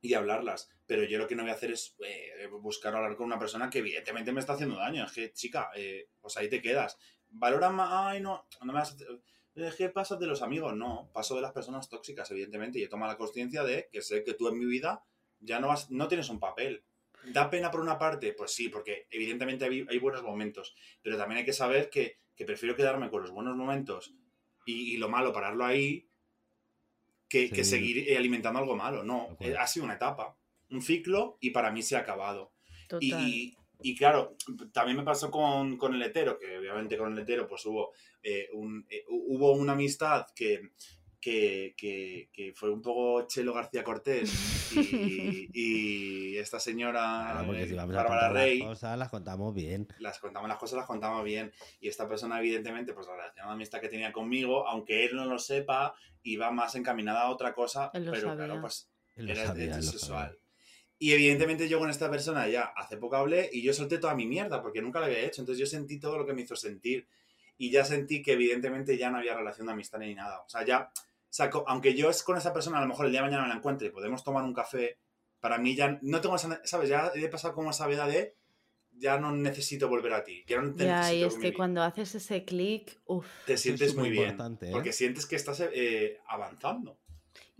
[0.00, 0.70] y hablarlas.
[0.86, 1.96] Pero yo lo que no voy a hacer es
[2.50, 5.04] buscar hablar con una persona que evidentemente me está haciendo daño.
[5.04, 5.70] Es que, chica,
[6.20, 6.98] pues ahí te quedas.
[7.28, 8.96] Valora más, ay, no, no me vas a
[9.76, 10.74] ¿qué pasa de los amigos?
[10.76, 14.24] No, paso de las personas tóxicas, evidentemente, y he tomado la conciencia de que sé
[14.24, 15.04] que tú en mi vida
[15.40, 16.84] ya no, vas, no tienes un papel.
[17.24, 18.32] ¿Da pena por una parte?
[18.32, 23.10] Pues sí, porque evidentemente hay, buenos momentos, pero también hay que saber que, prefiero quedarme
[23.10, 24.14] con los buenos momentos
[24.64, 26.08] y, lo malo pararlo ahí
[27.28, 29.04] que, seguir alimentando algo malo.
[29.04, 30.38] No, ha sido una etapa,
[30.70, 32.54] un ciclo y para mí se ha acabado.
[33.00, 34.36] Y, y claro,
[34.72, 38.48] también me pasó con, con, el hetero, que obviamente con el hetero pues hubo, eh,
[38.52, 40.70] un, eh, hubo una amistad que,
[41.20, 41.74] que,
[42.32, 48.58] que, fue un poco Chelo García Cortés y, y esta señora eh, Bárbara Rey.
[48.60, 49.86] Las cosas las contamos bien.
[49.98, 51.52] Las contamos las cosas, las contamos bien.
[51.80, 55.26] Y esta persona, evidentemente, pues la relación de amistad que tenía conmigo, aunque él no
[55.26, 60.38] lo sepa, iba más encaminada a otra cosa, pero claro, pues era sexual.
[61.02, 64.26] Y evidentemente yo con esta persona ya hace poco hablé y yo solté toda mi
[64.26, 65.40] mierda porque nunca la había hecho.
[65.40, 67.08] Entonces yo sentí todo lo que me hizo sentir.
[67.56, 70.42] Y ya sentí que evidentemente ya no había relación de amistad ni nada.
[70.42, 70.92] O sea, ya,
[71.30, 73.48] saco, aunque yo es con esa persona, a lo mejor el día de mañana me
[73.48, 74.98] la encuentre y podemos tomar un café,
[75.40, 76.90] para mí ya no tengo esa, ¿sabes?
[76.90, 78.36] Ya he pasado como esa vida de
[78.92, 80.44] ya no necesito volver a ti.
[80.46, 83.00] Ya, no ya y es que cuando haces ese clic,
[83.46, 84.36] te sientes muy bien.
[84.60, 84.68] ¿eh?
[84.70, 86.99] Porque sientes que estás eh, avanzando.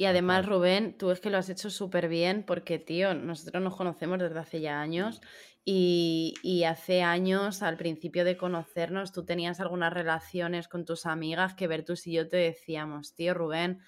[0.01, 3.77] Y además, Rubén, tú es que lo has hecho súper bien porque, tío, nosotros nos
[3.77, 5.21] conocemos desde hace ya años
[5.63, 11.53] y, y, hace años, al principio de conocernos, tú tenías algunas relaciones con tus amigas
[11.53, 13.81] que Bertus y yo te decíamos, tío, Rubén,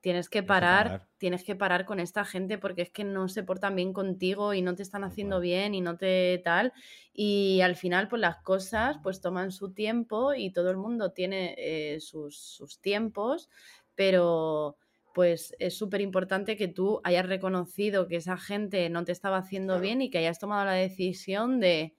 [0.00, 3.76] tienes que parar, tienes que parar con esta gente porque es que no se portan
[3.76, 6.72] bien contigo y no te están haciendo bien y no te tal.
[7.12, 11.54] Y al final, pues las cosas pues toman su tiempo y todo el mundo tiene
[11.58, 13.50] eh, sus, sus tiempos,
[13.94, 14.78] pero
[15.14, 19.80] pues es súper importante que tú hayas reconocido que esa gente no te estaba haciendo
[19.80, 21.96] bien y que hayas tomado la decisión de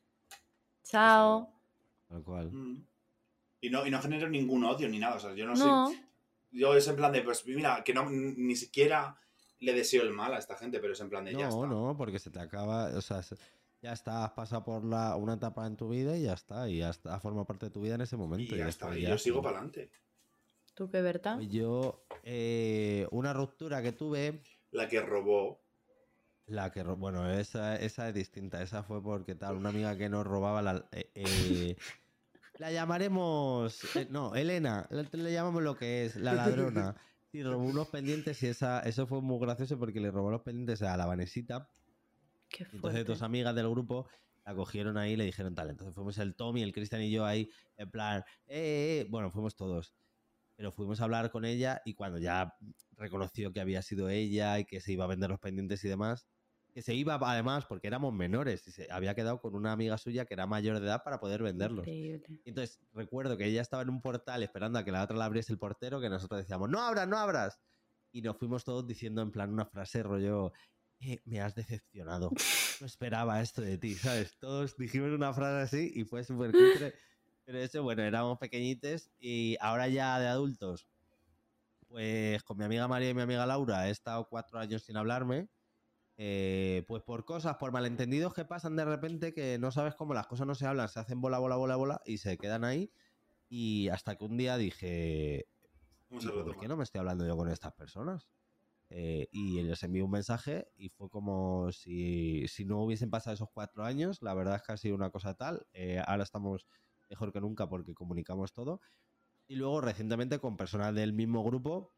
[0.84, 1.54] chao.
[2.08, 2.52] Tal cual.
[2.52, 2.86] Mm.
[3.62, 5.16] Y no, y no genero ningún odio ni nada.
[5.16, 6.02] O sea, yo no, sé.
[6.52, 9.16] Yo es en plan de, pues mira, que no ni siquiera
[9.60, 11.62] le deseo el mal a esta gente, pero es en plan de no, ya está.
[11.62, 12.88] No, no, porque se te acaba.
[12.88, 13.22] O sea,
[13.82, 16.68] ya está, has pasado por la, una etapa en tu vida y ya está.
[16.68, 18.56] Y ya está, forma parte de tu vida en ese momento.
[18.56, 18.98] Y ya, está.
[18.98, 19.92] Y yo sigo para adelante.
[20.74, 21.36] ¿Tú qué, Berta?
[21.36, 24.42] Pues yo, eh, una ruptura que tuve.
[24.72, 25.62] La que robó.
[26.48, 28.62] La que bueno, esa, esa es distinta.
[28.62, 30.86] Esa fue porque tal, una amiga que nos robaba la.
[30.92, 31.76] Eh, eh,
[32.58, 33.80] la llamaremos.
[34.10, 36.96] no, Elena, le llamamos lo que es, la ladrona.
[37.34, 40.82] Y robó unos pendientes y esa, eso fue muy gracioso porque le robó los pendientes
[40.82, 41.70] a la Vanesita.
[42.50, 44.08] Qué Entonces dos amigas del grupo
[44.46, 45.70] la cogieron ahí y le dijeron tal.
[45.70, 49.96] Entonces fuimos el Tommy, el Cristian y yo ahí, en plan, eh, bueno, fuimos todos
[50.62, 52.56] pero fuimos a hablar con ella y cuando ya
[52.96, 56.28] reconoció que había sido ella y que se iba a vender los pendientes y demás,
[56.72, 60.26] que se iba además porque éramos menores y se había quedado con una amiga suya
[60.26, 61.88] que era mayor de edad para poder venderlos.
[62.46, 65.52] entonces recuerdo que ella estaba en un portal esperando a que la otra la abriese
[65.52, 67.60] el portero, que nosotros decíamos, no abras, no abras.
[68.12, 70.54] Y nos fuimos todos diciendo en plan una frase rollo,
[71.00, 72.30] eh, me has decepcionado.
[72.80, 74.38] No esperaba esto de ti, ¿sabes?
[74.38, 76.94] Todos dijimos una frase así y fue súper cutre.
[77.46, 80.88] Pero eso, bueno, éramos pequeñitos y ahora ya de adultos,
[81.88, 85.50] pues con mi amiga María y mi amiga Laura he estado cuatro años sin hablarme.
[86.18, 90.28] Eh, pues por cosas, por malentendidos que pasan de repente que no sabes cómo las
[90.28, 92.92] cosas no se hablan, se hacen bola, bola, bola, bola y se quedan ahí.
[93.50, 95.48] Y hasta que un día dije,
[96.10, 98.30] ¿por qué no me estoy hablando yo con estas personas?
[98.94, 103.50] Eh, y les envié un mensaje y fue como si, si, no hubiesen pasado esos
[103.54, 104.22] cuatro años.
[104.22, 105.66] La verdad es que ha sido una cosa tal.
[105.74, 106.68] Eh, ahora estamos
[107.12, 108.82] mejor que nunca porque comunicamos todo.
[109.48, 111.94] Y luego recientemente con personas del mismo grupo,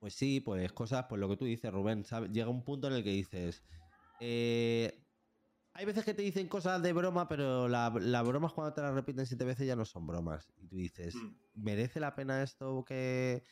[0.00, 3.04] pues sí, pues cosas, pues lo que tú dices, Rubén, llega un punto en el
[3.04, 3.62] que dices,
[4.20, 5.00] eh,
[5.74, 8.80] hay veces que te dicen cosas de broma, pero la, la broma es cuando te
[8.80, 10.52] las repiten siete veces ya no son bromas.
[10.56, 11.36] Y tú dices, mm.
[11.54, 13.44] ¿merece la pena esto que,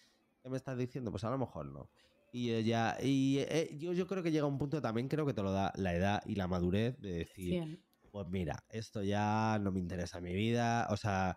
[0.43, 1.13] me estás diciendo?
[1.13, 1.91] Pues a lo mejor no.
[2.33, 5.43] Y ya, y eh, yo, yo creo que llega un punto también, creo que te
[5.43, 7.84] lo da la edad y la madurez de decir,
[8.15, 10.87] pues mira, esto ya no me interesa en mi vida.
[10.91, 11.37] O sea,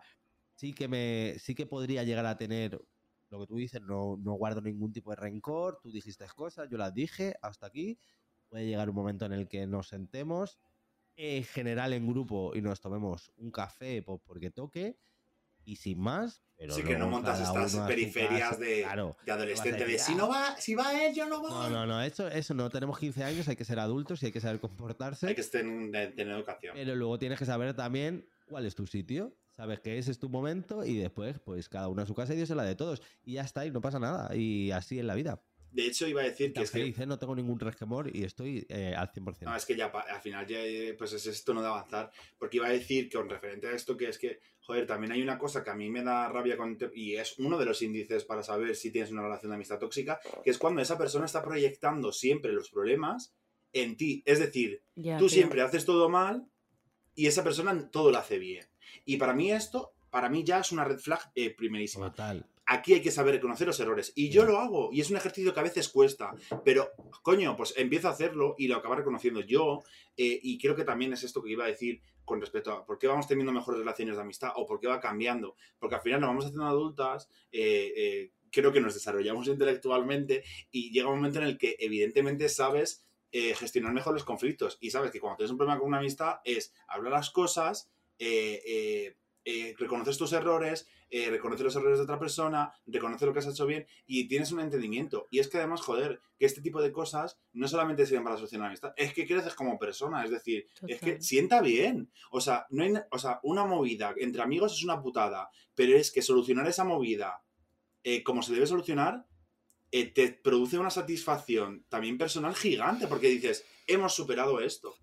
[0.54, 2.80] sí que me, sí que podría llegar a tener
[3.30, 6.78] lo que tú dices, no, no guardo ningún tipo de rencor, tú dijiste cosas, yo
[6.78, 7.98] las dije, hasta aquí.
[8.48, 10.60] Puede llegar un momento en el que nos sentemos,
[11.16, 14.98] en general en grupo, y nos tomemos un café porque toque,
[15.68, 16.42] y sin más.
[16.56, 18.86] Pero sí, que no montas estas periferias de,
[19.24, 21.50] de, adolescente de si no va, si va él, yo no voy.
[21.50, 22.68] No, no, no, eso, eso no.
[22.70, 25.28] Tenemos 15 años, hay que ser adultos y hay que saber comportarse.
[25.28, 26.74] Hay que tener, tener educación.
[26.74, 29.36] Pero luego tienes que saber también cuál es tu sitio.
[29.56, 32.36] Sabes que ese es tu momento y después, pues cada uno a su casa y
[32.36, 33.02] Dios es la de todos.
[33.22, 34.34] Y ya está, y no pasa nada.
[34.34, 35.42] Y así es la vida.
[35.70, 36.86] De hecho, iba a decir que es que...
[36.86, 37.06] ¿eh?
[37.06, 39.42] no tengo ningún resquemor y estoy eh, al 100%.
[39.42, 42.10] No, es que ya al final ya eh, pues es esto no de avanzar.
[42.38, 45.22] Porque iba a decir que con referente a esto, que es que, joder, también hay
[45.22, 46.76] una cosa que a mí me da rabia con...
[46.94, 50.20] Y es uno de los índices para saber si tienes una relación de amistad tóxica,
[50.42, 53.34] que es cuando esa persona está proyectando siempre los problemas
[53.72, 54.22] en ti.
[54.24, 54.82] Es decir,
[55.18, 56.46] tú siempre haces todo mal
[57.14, 58.66] y esa persona todo lo hace bien.
[59.04, 61.20] Y para mí esto, para mí ya es una red flag
[61.56, 62.10] primerísima.
[62.10, 64.12] Total aquí hay que saber reconocer los errores.
[64.14, 66.90] Y yo lo hago, y es un ejercicio que a veces cuesta, pero
[67.22, 69.82] coño, pues empiezo a hacerlo y lo acabo reconociendo yo.
[70.16, 72.98] Eh, y creo que también es esto que iba a decir con respecto a por
[72.98, 75.56] qué vamos teniendo mejores relaciones de amistad o por qué va cambiando.
[75.78, 80.90] Porque al final nos vamos haciendo adultas, eh, eh, creo que nos desarrollamos intelectualmente y
[80.90, 85.20] llega un momento en el que evidentemente sabes gestionar mejor los conflictos y sabes que
[85.20, 87.90] cuando tienes un problema con una amistad es hablar las cosas,
[89.78, 93.66] reconoces tus errores, eh, reconoce los errores de otra persona, reconoce lo que has hecho
[93.66, 95.26] bien y tienes un entendimiento.
[95.30, 98.66] Y es que además, joder, que este tipo de cosas no solamente sirven para solucionar
[98.66, 102.10] la amistad, es que creces como persona, es decir, es que sienta bien.
[102.30, 106.10] O sea, no hay, o sea, una movida entre amigos es una putada, pero es
[106.10, 107.42] que solucionar esa movida
[108.04, 109.26] eh, como se debe solucionar,
[109.90, 114.94] eh, te produce una satisfacción también personal gigante, porque dices, hemos superado esto.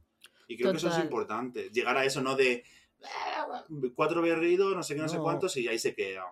[0.47, 2.63] Y creo que eso es importante, llegar a eso, no de
[3.95, 6.25] cuatro berridos, no sé qué, no, sé cuántos, y ahí se queda.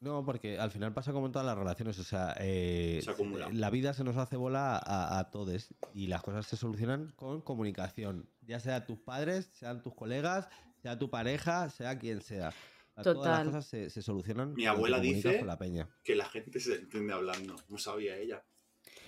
[0.00, 3.48] No, porque al final pasa como en todas las relaciones, o sea, eh, Se acumula.
[3.52, 7.40] la vida se nos hace bola a, a todos y las cosas se solucionan con
[7.40, 10.48] comunicación, ya sea tus padres, sean tus colegas,
[10.82, 12.52] sea tu pareja, sea quien sea.
[12.52, 13.32] Sea, Todas Total.
[13.38, 14.54] las cosas se, se solucionan.
[14.54, 15.88] Mi abuela dice- con la peña.
[16.04, 17.56] Que la gente se entiende hablando.
[17.68, 18.44] No sabía ella.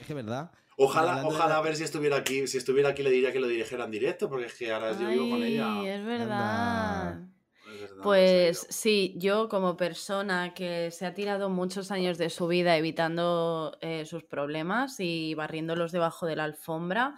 [0.01, 0.51] Es que verdad.
[0.87, 2.47] Ojalá, ojalá la- a ver si estuviera aquí.
[2.47, 5.09] Si estuviera aquí le diría que lo dirigiera en directo, porque es que ahora yo
[5.09, 5.69] vivo con ella.
[5.95, 7.21] es verdad.
[7.21, 7.29] Anda.
[7.65, 12.47] Es verdad, Pues sí, yo como persona que se ha tirado muchos años de su
[12.49, 17.17] vida evitando eh, sus problemas y barriéndolos debajo de la alfombra,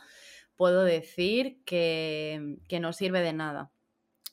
[0.57, 3.73] puedo decir que, que no sirve de nada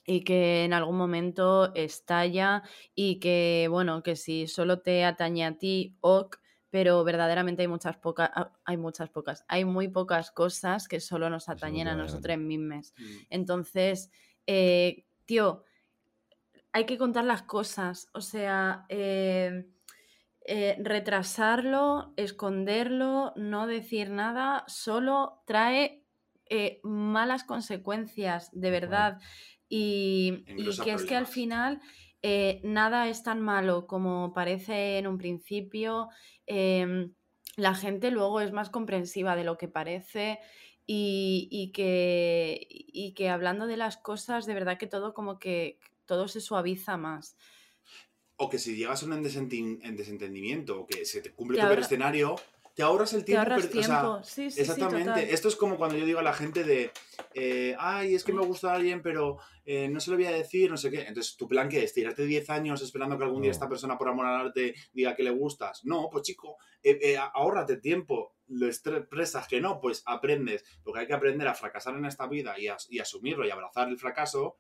[0.06, 2.64] y que en algún momento estalla
[2.96, 6.38] y que, bueno, que si solo te atañe a ti, ok,
[6.70, 8.30] pero verdaderamente hay muchas pocas,
[8.64, 12.94] hay muchas pocas, hay muy pocas cosas que solo nos atañen a nosotros mismos.
[12.98, 13.04] Mm.
[13.30, 14.12] Entonces,
[14.46, 15.64] eh, tío,
[16.72, 18.08] hay que contar las cosas.
[18.14, 19.68] O sea, eh,
[20.46, 26.06] eh, retrasarlo, esconderlo, no decir nada, solo trae
[26.82, 29.20] malas consecuencias, de verdad.
[29.68, 31.80] Y, y Engrosa que es que al final
[32.64, 36.10] nada es tan malo como parece en un principio.
[36.50, 37.14] Em,
[37.56, 40.40] la gente luego es más comprensiva de lo que parece
[40.86, 45.80] y, y que, y que hablando de las cosas, de verdad que todo como que
[46.06, 47.38] todo se suaviza más.
[48.36, 52.36] O que si llegas a un desentendimiento o que se te cumple tu escenario,
[52.80, 53.42] te ahorras el Te tiempo.
[53.42, 54.24] ahorras per- o sea, tiempo.
[54.24, 55.10] sí, sí, sí, Exactamente.
[55.10, 55.24] total.
[55.26, 56.92] Esto es como cuando yo digo a la gente de,
[57.34, 60.72] eh, ay, es que me gusta alguien, pero eh, no se lo voy a decir,
[60.72, 61.02] no sé qué.
[61.02, 61.94] Entonces, ¿tu plan qué es?
[61.94, 65.24] ¿Tirarte 10 años esperando que algún día esta persona por amor al arte diga que
[65.24, 65.84] le gustas?
[65.84, 68.38] No, pues chico, eh, eh, ahórrate tiempo.
[68.48, 70.64] Lo expresas que no, pues aprendes.
[70.82, 73.90] Porque hay que aprender a fracasar en esta vida y, as- y asumirlo y abrazar
[73.90, 74.58] el fracaso.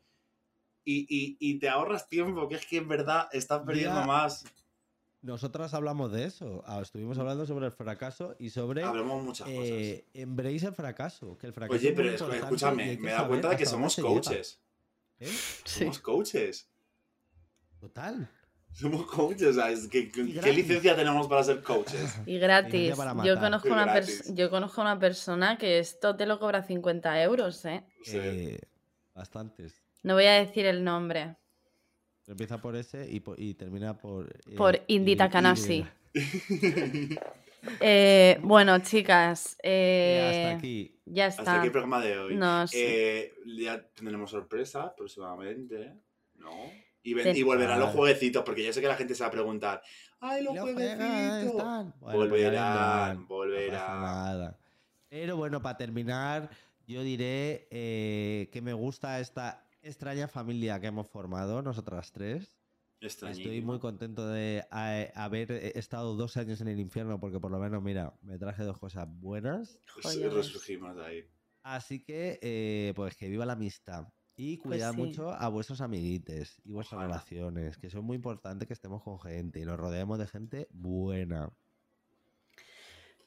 [0.83, 4.05] Y, y- y te ahorras tiempo, que es que en verdad estás perdiendo Ya.
[4.05, 4.43] más.
[5.21, 6.63] Nosotras hablamos de eso.
[6.65, 9.61] Ah, Estuvimos hablando sobre el fracaso y sobre Hablamos muchas cosas.
[9.69, 11.37] eh, embrace el fracaso.
[11.37, 13.95] Que el fracaso Oye, pero es- escúchame, me he dado saber cuenta de que somos
[13.97, 14.59] coaches.
[15.19, 15.27] ¿Eh?
[15.65, 15.79] Sí.
[15.79, 16.69] Somos coaches.
[17.81, 18.29] Total.
[18.71, 20.55] Somos coaches, o sea, es que, que- Y ¿qué gratis.
[20.55, 22.15] licencia tenemos para ser coaches?
[22.25, 22.89] Y gratis.
[22.89, 22.95] Yo
[23.35, 24.01] conozco, Y una
[24.35, 27.83] yo conozco una persona que esto te lo cobra 50 euros, ¿eh?
[28.03, 28.17] Sí.
[28.17, 28.59] Eh,
[29.13, 29.81] bastantes.
[30.03, 31.35] No voy a decir el nombre.
[32.29, 34.27] Empieza por ese y, po- y termina por.
[34.47, 35.85] eh, Por Indita Kanasi.
[37.81, 40.97] Eh, bueno, chicas, eh, hasta aquí.
[41.05, 41.57] ya Hasta está.
[41.57, 42.35] aquí el programa de hoy.
[42.37, 42.77] No, sí.
[42.79, 45.93] Eh, ya tendremos sorpresa próximamente,
[46.35, 46.53] ¿no?
[47.03, 47.97] Y, ven- Ten- y volverán los Vale.
[47.99, 49.81] jueguecitos, porque yo sé que la gente se va a preguntar,
[50.21, 51.53] ¡ay, los Los jueguecitos!
[51.53, 53.73] Bueno, Volverán, volverán.
[53.73, 54.59] No pasa nada.
[55.09, 56.49] Pero bueno, para terminar,
[56.87, 62.55] yo diré eh, que me gusta esta extraña familia que hemos formado, nosotras tres.
[63.01, 67.57] Estoy muy contento de haber eh, estado dos años en el infierno, porque por lo
[67.59, 69.79] menos, mira, me traje dos cosas buenas.
[70.01, 70.33] Pues Joder.
[70.33, 71.23] resurgimos de ahí.
[71.63, 74.07] Así que, eh, pues que viva la amistad.
[74.35, 75.01] Y cuidad Pues sí.
[75.19, 77.13] mucho a vuestros amiguites y vuestras Ojalá.
[77.13, 81.51] relaciones, que son muy importantes que estemos con gente y nos rodeemos de gente buena.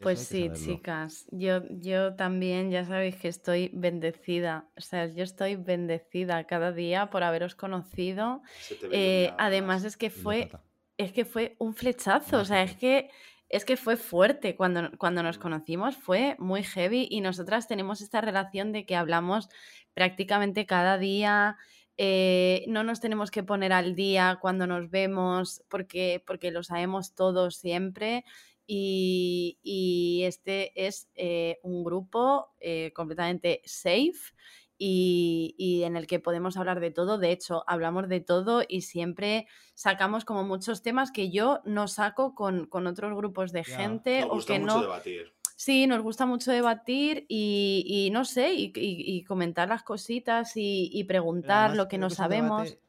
[0.02, 5.54] Pues sí, chicas, yo, yo también ya sabéis que estoy bendecida, o sea, yo estoy
[5.54, 8.42] bendecida cada día por haberos conocido.
[8.90, 10.58] Eh, además es que fue,
[10.98, 13.10] es que fue un flechazo, o sea, es que,
[13.48, 15.42] es que fue fuerte cuando, cuando nos Mm.
[15.42, 19.48] conocimos, fue muy heavy y nosotras tenemos esta relación de que hablamos
[19.94, 21.56] prácticamente cada día,
[21.96, 27.14] eh, no nos tenemos que poner al día cuando nos vemos porque, porque lo sabemos
[27.14, 28.24] todos siempre.
[28.66, 34.32] Y, y este es eh, un grupo eh, completamente safe
[34.78, 37.18] y, y en el que podemos hablar de todo.
[37.18, 42.34] De hecho, hablamos de todo y siempre sacamos como muchos temas que yo no saco
[42.34, 44.82] con, con otros grupos de gente Nos o gusta que mucho no.
[44.82, 45.32] debatir.
[45.56, 51.70] Sí, nos gusta mucho debatir y, y no sé, y, comentar las cositas y, preguntar
[51.70, 52.62] además lo que no es un sabemos.
[52.64, 52.82] debate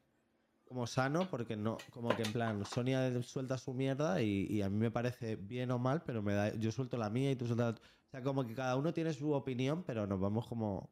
[0.74, 4.76] Como sano, porque no, como que en plan, Sonia suelta su mierda y, a mí
[4.76, 7.74] me parece bien o mal, pero me da, yo suelto la mía y tú sueltas
[7.74, 10.90] la O sea, como que cada uno tiene su opinión, pero nos vamos como.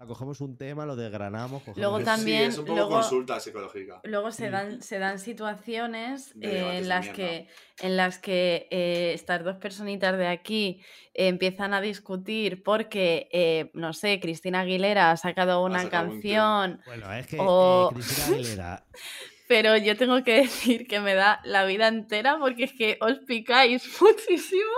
[0.00, 1.60] Sea, cogemos un tema, lo desgranamos.
[1.62, 4.00] Cogemos Luego también- Sí, es un poco luego- consulta psicológica.
[4.04, 4.52] Luego se Mm.
[4.52, 7.48] dan, se dan situaciones eh, en, las que,
[7.80, 10.80] en las que eh, estas dos personitas de aquí
[11.12, 16.12] eh, empiezan a discutir porque, eh, no sé, Cristina Aguilera ha sacado una sacado un
[16.12, 18.86] canción, Bueno, es que O- eh, Cristina Aguilera.
[19.48, 23.18] pero yo tengo que decir que me da la vida entera porque es que os
[23.26, 24.72] picáis muchísimo.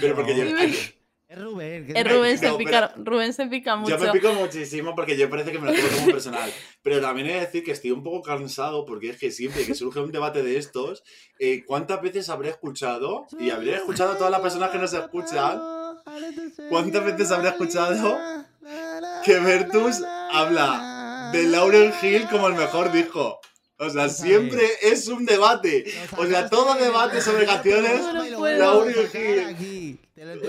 [0.00, 0.44] Pero porque No.
[0.44, 0.66] yo-
[1.34, 1.86] Es Rubén.
[1.86, 3.96] que es- Rubén, se pica, Rubén se pica mucho.
[3.98, 6.50] Yo me pico muchísimo porque yo parece que me lo tomo como personal.
[6.82, 9.74] Pero también he de decir que estoy un poco cansado porque es que siempre que
[9.74, 11.02] surge un debate de estos,
[11.38, 13.26] eh, ¿cuántas veces habré escuchado?
[13.40, 15.60] Y habré escuchado a todas las personas que nos escuchan.
[16.68, 18.18] ¿Cuántas veces habré escuchado
[19.24, 23.40] que Bertus habla de Lauren Hill como el mejor disco?
[23.86, 25.84] O sea, siempre es un debate.
[26.16, 28.12] O sea, todo debate sobre canciones, O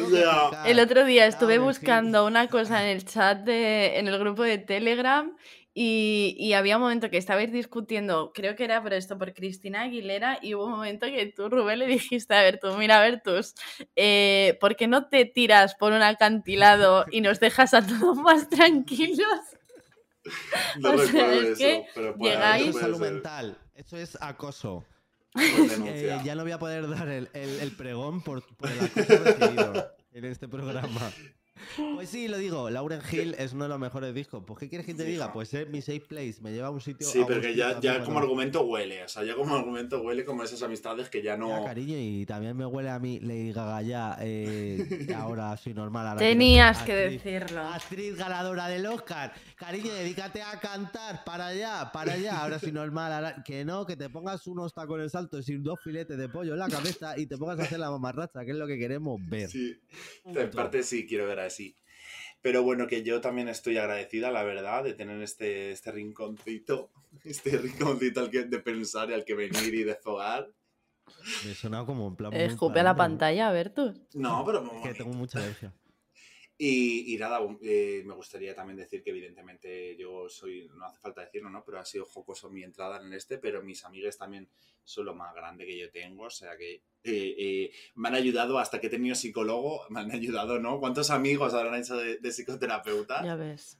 [0.10, 0.68] sea, sacar.
[0.68, 1.80] El otro día estuve Lauren Hill.
[1.80, 5.36] buscando una cosa en el chat de, en el grupo de Telegram
[5.78, 9.82] y, y había un momento que estabais discutiendo, creo que era por esto, por Cristina
[9.82, 13.56] Aguilera, y hubo un momento que tú, Rubén, le dijiste a Bertus, mira, Bertus,
[13.98, 18.48] eh, ¿por qué no te tiras por un acantilado y nos dejas a todos más
[18.48, 19.28] tranquilos?
[20.80, 23.58] No O sea, recuerdo es eso, que pero puede- llegáis- Eso salud mental.
[23.76, 24.84] Eso es acoso.
[25.34, 28.80] Pues Eh, ya no voy a poder dar el, el- el pregón por, por el
[28.86, 31.12] acoso recibido en este programa.
[31.96, 34.44] Pues sí, lo digo, Lauren Hill es uno de los mejores discos.
[34.46, 35.32] Pues, ¿qué quieres que te diga?
[35.34, 37.08] Pues es mi safe place, me lleva a un sitio.
[37.08, 39.04] Sí, a pero que ya, a ya como argumento huele.
[39.04, 41.64] O sea, ya como argumento huele como esas amistades que ya Ya, no.
[41.66, 44.18] cariño, y también me huele a mí Lady Gaga ya.
[44.22, 46.08] eh, ahora soy normal.
[46.08, 47.62] ahora Tenías que actriz- decirlo.
[47.62, 49.34] Actriz ganadora del Oscar.
[49.56, 51.24] Cariño, dedícate a cantar.
[51.24, 52.42] Para allá, para allá.
[52.42, 53.12] Ahora soy normal.
[53.14, 56.60] ahora- Que no, que te pongas unos tacones altos sin dos filetes de pollo en
[56.60, 59.50] la cabeza y te pongas a hacer la mamarracha, que es lo que queremos ver.
[59.50, 59.76] Sí,
[60.26, 61.76] en parte sí quiero ver así.
[62.42, 66.92] Pero bueno, que yo también estoy agradecida, la verdad, de tener este, este rinconcito.
[67.24, 70.52] Este rinconcito al que, de pensar y al que venir y desfogar.
[71.46, 72.34] Me he sonado como en plan.
[72.34, 73.96] Eh, Escupe a la pantalla, Bertus.
[74.14, 75.74] No, pero Es que tengo mucha alergia.
[76.58, 81.22] Y, y nada, eh, me gustaría también decir que evidentemente yo soy, no hace falta
[81.22, 81.66] decirlo, ¿no?
[81.66, 84.48] Pero ha sido jocoso mi entrada en este, pero mis amigas también
[84.86, 88.58] son lo más grande que yo tengo, o sea que eh, eh, me han ayudado
[88.58, 90.80] hasta que he tenido psicólogo, me han ayudado, ¿no?
[90.80, 93.22] ¿Cuántos amigos habrán hecho de, de psicoterapeuta?
[93.26, 93.78] Ya ves.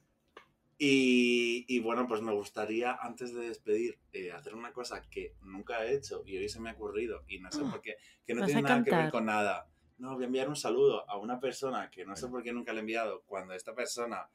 [0.78, 5.86] Y, y bueno, pues me gustaría, antes de despedir, eh, hacer una cosa que nunca
[5.86, 7.96] he hecho y hoy se me ha ocurrido y no sé por qué,
[8.26, 9.66] que no ¿Vas tiene nada que ver con nada.
[9.98, 12.72] No, voy a enviar un saludo a una persona que no sé por qué nunca
[12.72, 14.28] le he enviado, cuando esta persona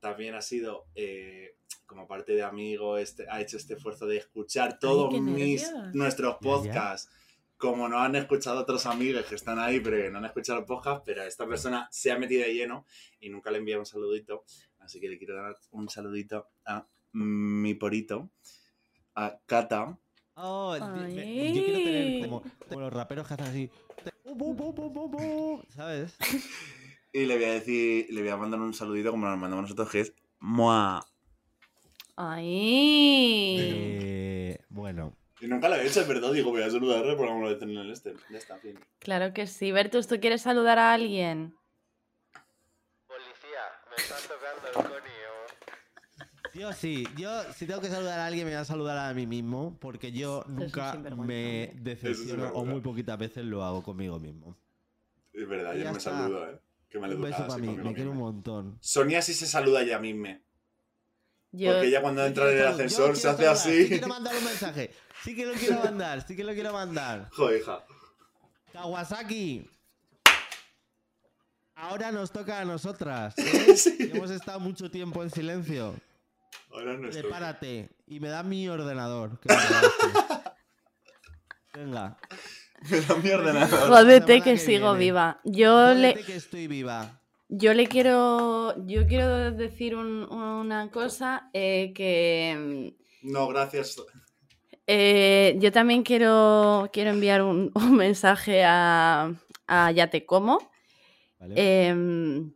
[0.00, 4.78] también ha sido eh, como parte de amigo, este, ha hecho este esfuerzo de escuchar
[4.78, 7.10] todos mis, nuestros podcasts.
[7.56, 10.64] Como no han escuchado otros amigos que están ahí, pero que no han escuchado el
[10.64, 12.86] podcast, pero esta persona se ha metido de lleno
[13.20, 14.44] y nunca le he enviado un saludito.
[14.78, 18.30] Así que le quiero dar un saludito a mi porito,
[19.14, 19.98] a Kata.
[20.36, 21.54] Oh, Ay.
[21.54, 23.70] yo quiero tener como, como los raperos que hacen así.
[25.70, 26.16] ¿Sabes?
[27.12, 29.90] Y le voy a decir, le voy a mandar un saludito como nos mandamos nosotros,
[29.90, 31.04] que es Moa.
[32.14, 33.56] ¡Ay!
[33.60, 35.16] Eh, bueno.
[35.40, 36.32] Y nunca lo he hecho, es verdad.
[36.32, 38.14] Digo, voy a saludarle por alguna vez en el este.
[38.30, 38.78] Ya está, fin.
[39.00, 39.72] Claro que sí.
[39.72, 41.56] Bertus, ¿tú quieres saludar a alguien?
[43.08, 45.30] Policía, me están tocando el conio.
[46.54, 49.26] Yo sí, yo si tengo que saludar a alguien me voy a saludar a mí
[49.26, 54.56] mismo porque yo un nunca me decepciono o muy poquitas veces lo hago conmigo mismo.
[55.32, 56.10] Es verdad, yo me está.
[56.10, 56.60] saludo, ¿eh?
[56.88, 58.78] Que me Un beso para mí, me quiero un montón.
[58.80, 60.40] Sonia sí se saluda ella misma.
[61.52, 63.82] Yo, Porque ella cuando Yo entra en el ascensor se hace saludar, así.
[63.82, 64.90] Sí quiero mandar un mensaje.
[65.22, 67.28] Sí que lo quiero mandar, sí que lo quiero mandar.
[67.32, 67.84] Joder, hija.
[68.72, 69.68] Kawasaki.
[71.74, 73.38] Ahora nos toca a nosotras.
[73.38, 73.74] ¿eh?
[73.76, 74.10] Sí.
[74.12, 75.94] Hemos estado mucho tiempo en silencio.
[76.72, 77.22] Ahora no estoy.
[77.22, 79.38] Prepárate y me da mi ordenador.
[79.40, 79.48] que.
[81.74, 82.16] Venga.
[82.90, 83.88] Me da mi ordenador.
[83.88, 84.98] Jódete que que sigo viene.
[85.04, 85.40] viva.
[85.44, 87.20] Yo le, Jódete que estoy viva.
[87.48, 93.96] yo le quiero, yo quiero decir un- una cosa eh, que No, gracias.
[94.86, 99.32] eh, yo también quiero, quiero enviar un, un mensaje a,
[99.66, 100.70] a Ya te como.
[101.38, 101.54] ¿Vale?
[101.88, 102.52] Em,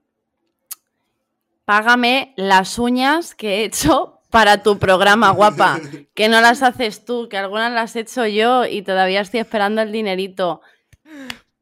[1.65, 5.81] págame las uñas que he hecho para tu programa, guapa.
[6.15, 9.83] Que no las haces tú, que algunas las he hecho yo y todavía estoy esperando
[9.83, 10.61] el dinerito.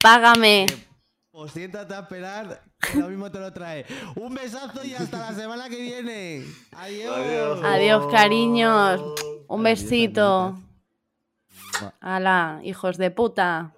[0.01, 0.67] Págame.
[1.31, 3.87] Pues siéntate a esperar, que lo mismo te lo trae.
[4.17, 6.45] Un besazo y hasta la semana que viene.
[6.73, 7.17] Adiós.
[7.17, 7.61] Adiós.
[7.65, 9.01] Adiós, cariños.
[9.49, 10.45] Un besito.
[10.49, 10.73] amiguitas.
[12.01, 13.73] Ala, hijos de puta.